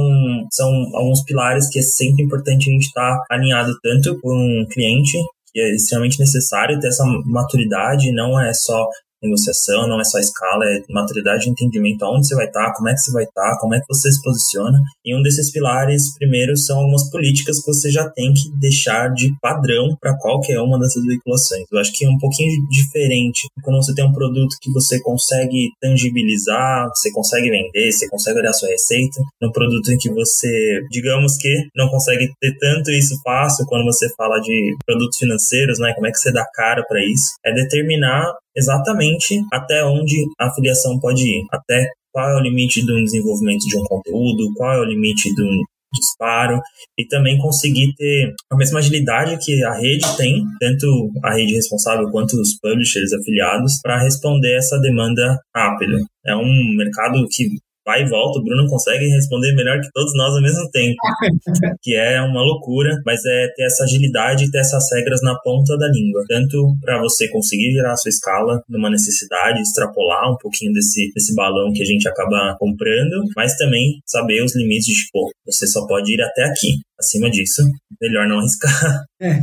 são 0.51 0.69
alguns 0.95 1.23
pilares 1.23 1.69
que 1.69 1.79
é 1.79 1.83
sempre 1.83 2.23
importante 2.23 2.69
a 2.69 2.73
gente 2.73 2.85
estar 2.85 3.17
tá 3.17 3.35
alinhado 3.35 3.73
tanto 3.83 4.17
com 4.21 4.33
um 4.33 4.65
cliente 4.71 5.17
que 5.53 5.59
é 5.59 5.75
extremamente 5.75 6.19
necessário 6.19 6.79
ter 6.79 6.87
essa 6.87 7.03
maturidade, 7.25 8.11
não 8.11 8.39
é 8.39 8.53
só 8.53 8.87
negociação, 9.21 9.87
não 9.87 9.99
é 9.99 10.03
só 10.03 10.19
escala, 10.19 10.65
é 10.65 10.81
maturidade 10.89 11.43
de 11.43 11.49
entendimento 11.49 12.03
aonde 12.03 12.27
você 12.27 12.35
vai 12.35 12.47
estar, 12.47 12.67
tá, 12.67 12.73
como 12.73 12.89
é 12.89 12.93
que 12.93 12.99
você 12.99 13.11
vai 13.11 13.23
estar, 13.23 13.51
tá, 13.51 13.57
como 13.59 13.75
é 13.75 13.79
que 13.79 13.85
você 13.87 14.11
se 14.11 14.21
posiciona. 14.21 14.79
E 15.05 15.15
um 15.15 15.21
desses 15.21 15.51
pilares, 15.51 16.15
primeiro, 16.17 16.55
são 16.57 16.79
algumas 16.79 17.09
políticas 17.09 17.59
que 17.59 17.65
você 17.65 17.91
já 17.91 18.09
tem 18.09 18.33
que 18.33 18.49
deixar 18.59 19.09
de 19.13 19.33
padrão 19.41 19.95
para 19.99 20.17
qualquer 20.17 20.59
uma 20.59 20.79
dessas 20.79 21.05
veiculações. 21.05 21.65
Eu 21.71 21.79
acho 21.79 21.93
que 21.93 22.05
é 22.05 22.09
um 22.09 22.17
pouquinho 22.17 22.51
diferente 22.69 23.47
quando 23.63 23.77
você 23.77 23.93
tem 23.93 24.05
um 24.05 24.13
produto 24.13 24.55
que 24.61 24.71
você 24.71 24.99
consegue 25.01 25.69
tangibilizar, 25.79 26.89
você 26.89 27.11
consegue 27.11 27.49
vender, 27.49 27.91
você 27.91 28.07
consegue 28.09 28.39
olhar 28.39 28.49
a 28.49 28.53
sua 28.53 28.69
receita, 28.69 29.21
um 29.41 29.51
produto 29.51 29.91
em 29.91 29.97
que 29.97 30.09
você, 30.11 30.81
digamos 30.89 31.37
que, 31.37 31.67
não 31.75 31.89
consegue 31.89 32.31
ter 32.39 32.57
tanto 32.57 32.91
isso 32.91 33.19
fácil 33.23 33.65
quando 33.65 33.85
você 33.85 34.09
fala 34.15 34.39
de 34.39 34.75
produtos 34.85 35.17
financeiros, 35.17 35.79
né? 35.79 35.93
Como 35.93 36.07
é 36.07 36.11
que 36.11 36.17
você 36.17 36.31
dá 36.31 36.45
cara 36.53 36.83
para 36.87 37.03
isso? 37.03 37.33
É 37.45 37.53
determinar 37.53 38.31
exatamente 38.55 39.39
até 39.51 39.83
onde 39.85 40.25
a 40.39 40.47
afiliação 40.47 40.99
pode 40.99 41.23
ir, 41.23 41.43
até 41.51 41.87
qual 42.11 42.29
é 42.29 42.35
o 42.35 42.43
limite 42.43 42.85
do 42.85 42.95
desenvolvimento 43.03 43.61
de 43.61 43.77
um 43.77 43.83
conteúdo, 43.83 44.53
qual 44.55 44.73
é 44.73 44.79
o 44.79 44.85
limite 44.85 45.33
do, 45.35 45.47
disparo 45.93 46.61
e 46.97 47.05
também 47.05 47.37
conseguir 47.37 47.93
ter 47.95 48.33
a 48.51 48.55
mesma 48.55 48.79
agilidade 48.79 49.37
que 49.43 49.63
a 49.63 49.73
rede 49.73 50.05
tem, 50.17 50.43
tanto 50.59 51.11
a 51.23 51.33
rede 51.33 51.53
responsável 51.53 52.09
quanto 52.11 52.33
os 52.39 52.57
publishers 52.59 53.11
afiliados, 53.13 53.79
para 53.81 54.01
responder 54.01 54.57
essa 54.57 54.79
demanda 54.79 55.37
rápida. 55.55 55.97
É 56.25 56.35
um 56.35 56.75
mercado 56.75 57.25
que 57.29 57.49
vai 57.85 58.03
e 58.03 58.09
volta, 58.09 58.39
o 58.39 58.43
Bruno 58.43 58.67
consegue 58.69 59.05
responder 59.07 59.53
melhor 59.55 59.79
que 59.79 59.89
todos 59.93 60.13
nós 60.15 60.33
ao 60.35 60.41
mesmo 60.41 60.69
tempo, 60.71 60.95
que 61.81 61.95
é 61.95 62.21
uma 62.21 62.41
loucura, 62.41 62.95
mas 63.05 63.23
é 63.25 63.47
ter 63.55 63.63
essa 63.63 63.83
agilidade 63.83 64.45
e 64.45 64.51
ter 64.51 64.59
essas 64.59 64.91
regras 64.91 65.21
na 65.21 65.37
ponta 65.43 65.77
da 65.77 65.87
língua, 65.87 66.23
tanto 66.27 66.75
para 66.81 66.99
você 66.99 67.27
conseguir 67.29 67.71
gerar 67.73 67.93
a 67.93 67.97
sua 67.97 68.09
escala 68.09 68.61
numa 68.69 68.89
necessidade, 68.89 69.61
extrapolar 69.61 70.31
um 70.31 70.37
pouquinho 70.37 70.73
desse, 70.73 71.11
desse 71.13 71.33
balão 71.35 71.71
que 71.73 71.81
a 71.81 71.85
gente 71.85 72.07
acaba 72.07 72.55
comprando, 72.59 73.23
mas 73.35 73.55
também 73.57 73.99
saber 74.05 74.43
os 74.43 74.55
limites 74.55 74.85
de, 74.85 75.07
pô, 75.11 75.31
você 75.45 75.67
só 75.67 75.85
pode 75.87 76.13
ir 76.13 76.21
até 76.21 76.43
aqui. 76.43 76.79
Acima 76.99 77.31
disso, 77.31 77.63
melhor 77.99 78.27
não 78.27 78.39
arriscar. 78.39 78.71
É, 79.23 79.37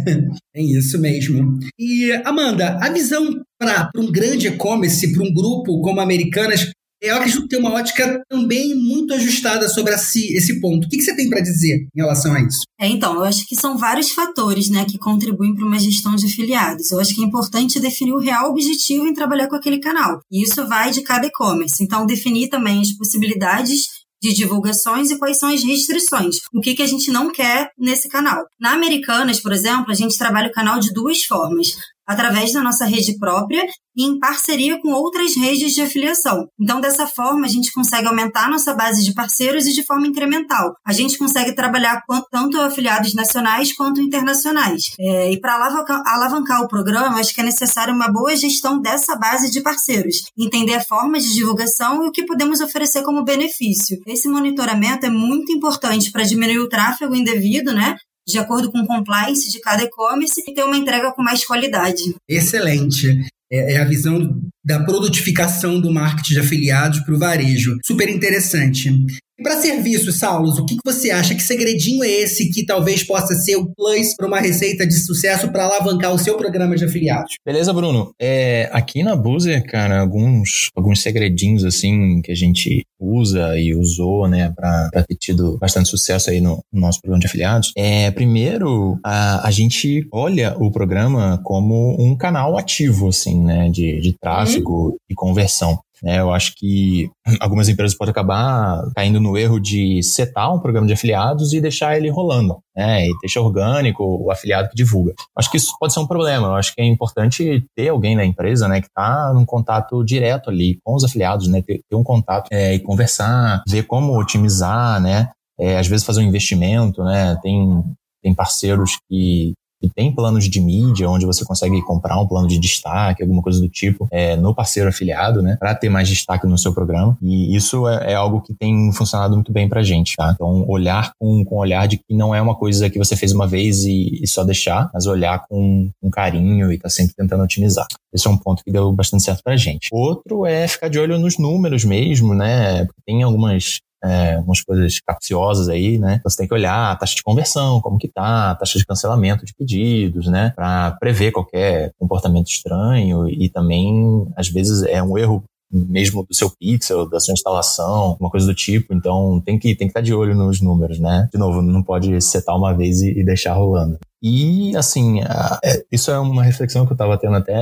é 0.56 0.60
isso 0.60 1.00
mesmo. 1.00 1.56
E, 1.78 2.10
Amanda, 2.24 2.76
a 2.82 2.90
visão 2.92 3.24
para 3.56 3.88
um 3.96 4.10
grande 4.10 4.48
e-commerce, 4.48 5.12
para 5.12 5.22
um 5.22 5.32
grupo 5.32 5.80
como 5.82 6.00
Americanas, 6.00 6.72
eu 7.00 7.16
acredito 7.16 7.48
ter 7.48 7.58
uma 7.58 7.72
ótica 7.72 8.22
também 8.28 8.74
muito 8.74 9.14
ajustada 9.14 9.68
sobre 9.68 9.94
esse, 9.94 10.34
esse 10.34 10.60
ponto. 10.60 10.86
O 10.86 10.88
que, 10.88 10.96
que 10.96 11.02
você 11.02 11.14
tem 11.14 11.28
para 11.28 11.40
dizer 11.40 11.86
em 11.94 12.00
relação 12.00 12.34
a 12.34 12.40
isso? 12.40 12.62
É, 12.80 12.88
então, 12.88 13.14
eu 13.14 13.24
acho 13.24 13.46
que 13.46 13.56
são 13.56 13.76
vários 13.76 14.10
fatores 14.10 14.68
né, 14.68 14.84
que 14.84 14.98
contribuem 14.98 15.54
para 15.54 15.66
uma 15.66 15.78
gestão 15.78 16.14
de 16.14 16.26
afiliados. 16.26 16.90
Eu 16.90 17.00
acho 17.00 17.14
que 17.14 17.22
é 17.22 17.24
importante 17.24 17.80
definir 17.80 18.12
o 18.12 18.20
real 18.20 18.50
objetivo 18.50 19.06
em 19.06 19.14
trabalhar 19.14 19.48
com 19.48 19.56
aquele 19.56 19.78
canal. 19.78 20.20
E 20.30 20.42
isso 20.42 20.66
vai 20.66 20.90
de 20.90 21.02
cada 21.02 21.26
e-commerce. 21.26 21.82
Então, 21.82 22.06
definir 22.06 22.48
também 22.48 22.80
as 22.80 22.92
possibilidades 22.92 23.86
de 24.20 24.32
divulgações 24.34 25.10
e 25.10 25.18
quais 25.18 25.38
são 25.38 25.48
as 25.48 25.62
restrições. 25.62 26.38
O 26.52 26.60
que, 26.60 26.74
que 26.74 26.82
a 26.82 26.86
gente 26.86 27.10
não 27.10 27.30
quer 27.30 27.70
nesse 27.78 28.08
canal. 28.08 28.44
Na 28.60 28.72
Americanas, 28.72 29.40
por 29.40 29.52
exemplo, 29.52 29.90
a 29.90 29.94
gente 29.94 30.18
trabalha 30.18 30.48
o 30.48 30.52
canal 30.52 30.80
de 30.80 30.92
duas 30.92 31.24
formas 31.24 31.68
através 32.08 32.52
da 32.52 32.62
nossa 32.62 32.86
rede 32.86 33.18
própria 33.18 33.66
e 33.94 34.04
em 34.04 34.18
parceria 34.18 34.80
com 34.80 34.92
outras 34.92 35.34
redes 35.36 35.72
de 35.72 35.82
afiliação. 35.82 36.46
Então, 36.58 36.80
dessa 36.80 37.06
forma, 37.06 37.44
a 37.44 37.48
gente 37.48 37.72
consegue 37.72 38.06
aumentar 38.06 38.48
nossa 38.48 38.72
base 38.72 39.02
de 39.04 39.12
parceiros 39.12 39.66
e 39.66 39.72
de 39.72 39.84
forma 39.84 40.06
incremental. 40.06 40.72
A 40.86 40.92
gente 40.92 41.18
consegue 41.18 41.54
trabalhar 41.54 42.00
tanto 42.30 42.60
afiliados 42.60 43.12
nacionais 43.14 43.74
quanto 43.74 44.00
internacionais. 44.00 44.82
É, 45.00 45.32
e 45.32 45.40
para 45.40 45.54
alavancar, 45.54 46.02
alavancar 46.06 46.62
o 46.62 46.68
programa, 46.68 47.18
acho 47.18 47.34
que 47.34 47.40
é 47.40 47.44
necessário 47.44 47.92
uma 47.92 48.10
boa 48.10 48.34
gestão 48.36 48.80
dessa 48.80 49.16
base 49.16 49.50
de 49.50 49.60
parceiros, 49.60 50.16
entender 50.38 50.74
a 50.74 50.84
forma 50.84 51.18
de 51.18 51.34
divulgação 51.34 52.04
e 52.04 52.08
o 52.08 52.12
que 52.12 52.24
podemos 52.24 52.60
oferecer 52.60 53.02
como 53.02 53.24
benefício. 53.24 53.98
Esse 54.06 54.28
monitoramento 54.28 55.06
é 55.06 55.10
muito 55.10 55.52
importante 55.52 56.12
para 56.12 56.22
diminuir 56.22 56.60
o 56.60 56.68
tráfego 56.68 57.16
indevido, 57.16 57.74
né? 57.74 57.96
De 58.28 58.38
acordo 58.38 58.70
com 58.70 58.80
o 58.80 58.86
compliance 58.86 59.50
de 59.50 59.60
cada 59.60 59.82
e-commerce 59.82 60.40
e 60.46 60.54
ter 60.54 60.62
uma 60.62 60.76
entrega 60.76 61.12
com 61.12 61.22
mais 61.22 61.44
qualidade. 61.44 62.02
Excelente. 62.28 63.26
É, 63.50 63.74
é 63.74 63.78
a 63.78 63.84
visão 63.84 64.38
da 64.62 64.84
produtificação 64.84 65.80
do 65.80 65.90
marketing 65.90 66.34
de 66.34 66.40
afiliados 66.40 67.00
para 67.00 67.14
o 67.14 67.18
varejo. 67.18 67.76
Super 67.84 68.10
interessante. 68.10 68.92
E 69.38 69.42
para 69.42 69.56
serviços, 69.60 70.18
Saulos, 70.18 70.58
o 70.58 70.66
que, 70.66 70.74
que 70.74 70.80
você 70.84 71.12
acha? 71.12 71.32
Que 71.32 71.42
segredinho 71.42 72.02
é 72.02 72.08
esse 72.08 72.50
que 72.50 72.66
talvez 72.66 73.04
possa 73.04 73.34
ser 73.34 73.54
o 73.54 73.72
plus 73.72 74.16
para 74.16 74.26
uma 74.26 74.40
receita 74.40 74.84
de 74.84 74.98
sucesso 74.98 75.52
para 75.52 75.64
alavancar 75.64 76.12
o 76.12 76.18
seu 76.18 76.36
programa 76.36 76.74
de 76.74 76.84
afiliados? 76.84 77.36
Beleza, 77.46 77.72
Bruno. 77.72 78.12
É, 78.20 78.68
aqui 78.72 79.04
na 79.04 79.14
Boozer, 79.14 79.64
cara, 79.64 80.00
alguns, 80.00 80.70
alguns 80.74 81.00
segredinhos 81.02 81.64
assim 81.64 82.20
que 82.20 82.32
a 82.32 82.34
gente 82.34 82.82
usa 83.00 83.56
e 83.56 83.76
usou, 83.76 84.26
né, 84.26 84.52
para 84.56 84.90
ter 85.06 85.14
tido 85.14 85.56
bastante 85.58 85.88
sucesso 85.88 86.30
aí 86.30 86.40
no, 86.40 86.60
no, 86.72 86.80
nosso 86.80 87.00
programa 87.00 87.20
de 87.20 87.26
afiliados. 87.26 87.70
É, 87.76 88.10
primeiro, 88.10 88.98
a, 89.04 89.46
a 89.46 89.50
gente 89.52 90.04
olha 90.12 90.56
o 90.58 90.70
programa 90.72 91.40
como 91.44 91.96
um 92.00 92.16
canal 92.16 92.58
ativo, 92.58 93.08
assim, 93.08 93.40
né, 93.40 93.70
de, 93.70 94.00
de 94.00 94.16
tráfego 94.20 94.88
uhum. 94.88 94.96
e 95.08 95.14
conversão. 95.14 95.78
É, 96.04 96.20
eu 96.20 96.32
acho 96.32 96.54
que 96.56 97.10
algumas 97.40 97.68
empresas 97.68 97.96
podem 97.96 98.10
acabar 98.10 98.82
caindo 98.94 99.20
no 99.20 99.36
erro 99.36 99.58
de 99.58 100.02
setar 100.02 100.54
um 100.54 100.60
programa 100.60 100.86
de 100.86 100.92
afiliados 100.92 101.52
e 101.52 101.60
deixar 101.60 101.96
ele 101.96 102.08
rolando, 102.08 102.58
né? 102.76 103.06
E 103.06 103.18
deixar 103.20 103.40
orgânico 103.40 104.04
o 104.04 104.30
afiliado 104.30 104.68
que 104.68 104.76
divulga. 104.76 105.12
Acho 105.36 105.50
que 105.50 105.56
isso 105.56 105.72
pode 105.78 105.92
ser 105.92 106.00
um 106.00 106.06
problema. 106.06 106.48
Eu 106.48 106.54
acho 106.54 106.74
que 106.74 106.80
é 106.80 106.84
importante 106.84 107.64
ter 107.76 107.88
alguém 107.88 108.16
na 108.16 108.24
empresa, 108.24 108.68
né, 108.68 108.80
que 108.80 108.86
está 108.86 109.32
num 109.34 109.44
contato 109.44 110.04
direto 110.04 110.50
ali 110.50 110.78
com 110.84 110.94
os 110.94 111.04
afiliados, 111.04 111.48
né? 111.48 111.62
Ter, 111.62 111.80
ter 111.88 111.96
um 111.96 112.04
contato 112.04 112.48
é, 112.52 112.74
e 112.74 112.80
conversar, 112.80 113.62
ver 113.68 113.84
como 113.84 114.18
otimizar, 114.18 115.00
né? 115.00 115.30
É, 115.58 115.78
às 115.78 115.88
vezes 115.88 116.06
fazer 116.06 116.20
um 116.20 116.28
investimento, 116.28 117.02
né? 117.02 117.36
Tem, 117.42 117.82
tem 118.22 118.34
parceiros 118.34 118.98
que 119.08 119.54
e 119.82 119.88
tem 119.88 120.14
planos 120.14 120.48
de 120.48 120.60
mídia 120.60 121.08
onde 121.08 121.26
você 121.26 121.44
consegue 121.44 121.80
comprar 121.82 122.20
um 122.20 122.26
plano 122.26 122.48
de 122.48 122.58
destaque, 122.58 123.22
alguma 123.22 123.42
coisa 123.42 123.60
do 123.60 123.68
tipo, 123.68 124.08
é, 124.10 124.36
no 124.36 124.54
parceiro 124.54 124.88
afiliado, 124.88 125.42
né, 125.42 125.56
para 125.58 125.74
ter 125.74 125.88
mais 125.88 126.08
destaque 126.08 126.46
no 126.46 126.58
seu 126.58 126.72
programa. 126.72 127.16
E 127.22 127.54
isso 127.54 127.86
é, 127.88 128.12
é, 128.12 128.14
algo 128.14 128.40
que 128.40 128.54
tem 128.54 128.92
funcionado 128.92 129.34
muito 129.34 129.52
bem 129.52 129.68
pra 129.68 129.82
gente, 129.82 130.16
tá? 130.16 130.32
Então, 130.34 130.64
olhar 130.68 131.12
com, 131.18 131.44
com 131.44 131.56
olhar 131.56 131.86
de 131.86 131.98
que 131.98 132.14
não 132.14 132.34
é 132.34 132.40
uma 132.40 132.54
coisa 132.54 132.90
que 132.90 132.98
você 132.98 133.16
fez 133.16 133.32
uma 133.32 133.46
vez 133.46 133.84
e, 133.84 134.20
e 134.22 134.26
só 134.26 134.44
deixar, 134.44 134.90
mas 134.92 135.06
olhar 135.06 135.44
com, 135.48 135.90
com 136.00 136.10
carinho 136.10 136.72
e 136.72 136.78
tá 136.78 136.88
sempre 136.88 137.14
tentando 137.14 137.42
otimizar. 137.42 137.86
Esse 138.12 138.26
é 138.26 138.30
um 138.30 138.38
ponto 138.38 138.64
que 138.64 138.72
deu 138.72 138.90
bastante 138.92 139.22
certo 139.22 139.42
pra 139.42 139.56
gente. 139.56 139.88
Outro 139.92 140.46
é 140.46 140.66
ficar 140.66 140.88
de 140.88 140.98
olho 140.98 141.18
nos 141.18 141.38
números 141.38 141.84
mesmo, 141.84 142.34
né? 142.34 142.86
Tem 143.06 143.22
algumas 143.22 143.80
é, 144.02 144.34
algumas 144.34 144.62
coisas 144.62 145.00
capciosas 145.00 145.68
aí, 145.68 145.98
né? 145.98 146.20
Você 146.24 146.38
tem 146.38 146.48
que 146.48 146.54
olhar 146.54 146.92
a 146.92 146.96
taxa 146.96 147.16
de 147.16 147.22
conversão, 147.22 147.80
como 147.80 147.98
que 147.98 148.08
tá, 148.08 148.52
a 148.52 148.54
taxa 148.54 148.78
de 148.78 148.86
cancelamento 148.86 149.44
de 149.44 149.54
pedidos, 149.54 150.26
né? 150.26 150.52
Para 150.54 150.92
prever 150.92 151.32
qualquer 151.32 151.92
comportamento 151.98 152.48
estranho 152.48 153.28
e 153.28 153.48
também, 153.48 154.26
às 154.36 154.48
vezes, 154.48 154.82
é 154.84 155.02
um 155.02 155.18
erro 155.18 155.42
mesmo 155.70 156.24
do 156.24 156.34
seu 156.34 156.50
pixel, 156.50 157.08
da 157.08 157.20
sua 157.20 157.32
instalação, 157.32 158.16
uma 158.18 158.30
coisa 158.30 158.46
do 158.46 158.54
tipo. 158.54 158.94
Então 158.94 159.40
tem 159.44 159.58
que, 159.58 159.74
tem 159.74 159.86
que 159.86 159.90
estar 159.90 160.00
de 160.00 160.14
olho 160.14 160.34
nos 160.34 160.60
números, 160.60 160.98
né? 160.98 161.28
De 161.32 161.38
novo, 161.38 161.62
não 161.62 161.82
pode 161.82 162.20
setar 162.20 162.56
uma 162.56 162.72
vez 162.72 163.00
e, 163.02 163.20
e 163.20 163.24
deixar 163.24 163.54
rolando. 163.54 163.98
E, 164.22 164.76
assim, 164.76 165.20
é, 165.20 165.84
isso 165.92 166.10
é 166.10 166.18
uma 166.18 166.42
reflexão 166.42 166.84
que 166.84 166.92
eu 166.92 166.94
estava 166.94 167.16
tendo 167.16 167.36
até 167.36 167.54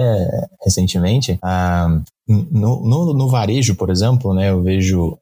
recentemente. 0.65 1.39
no, 2.27 2.81
no, 2.83 3.13
no, 3.13 3.29
varejo, 3.29 3.75
por 3.75 3.91
exemplo, 3.91 4.33
né, 4.33 4.51
eu 4.51 4.63
vejo 4.63 5.19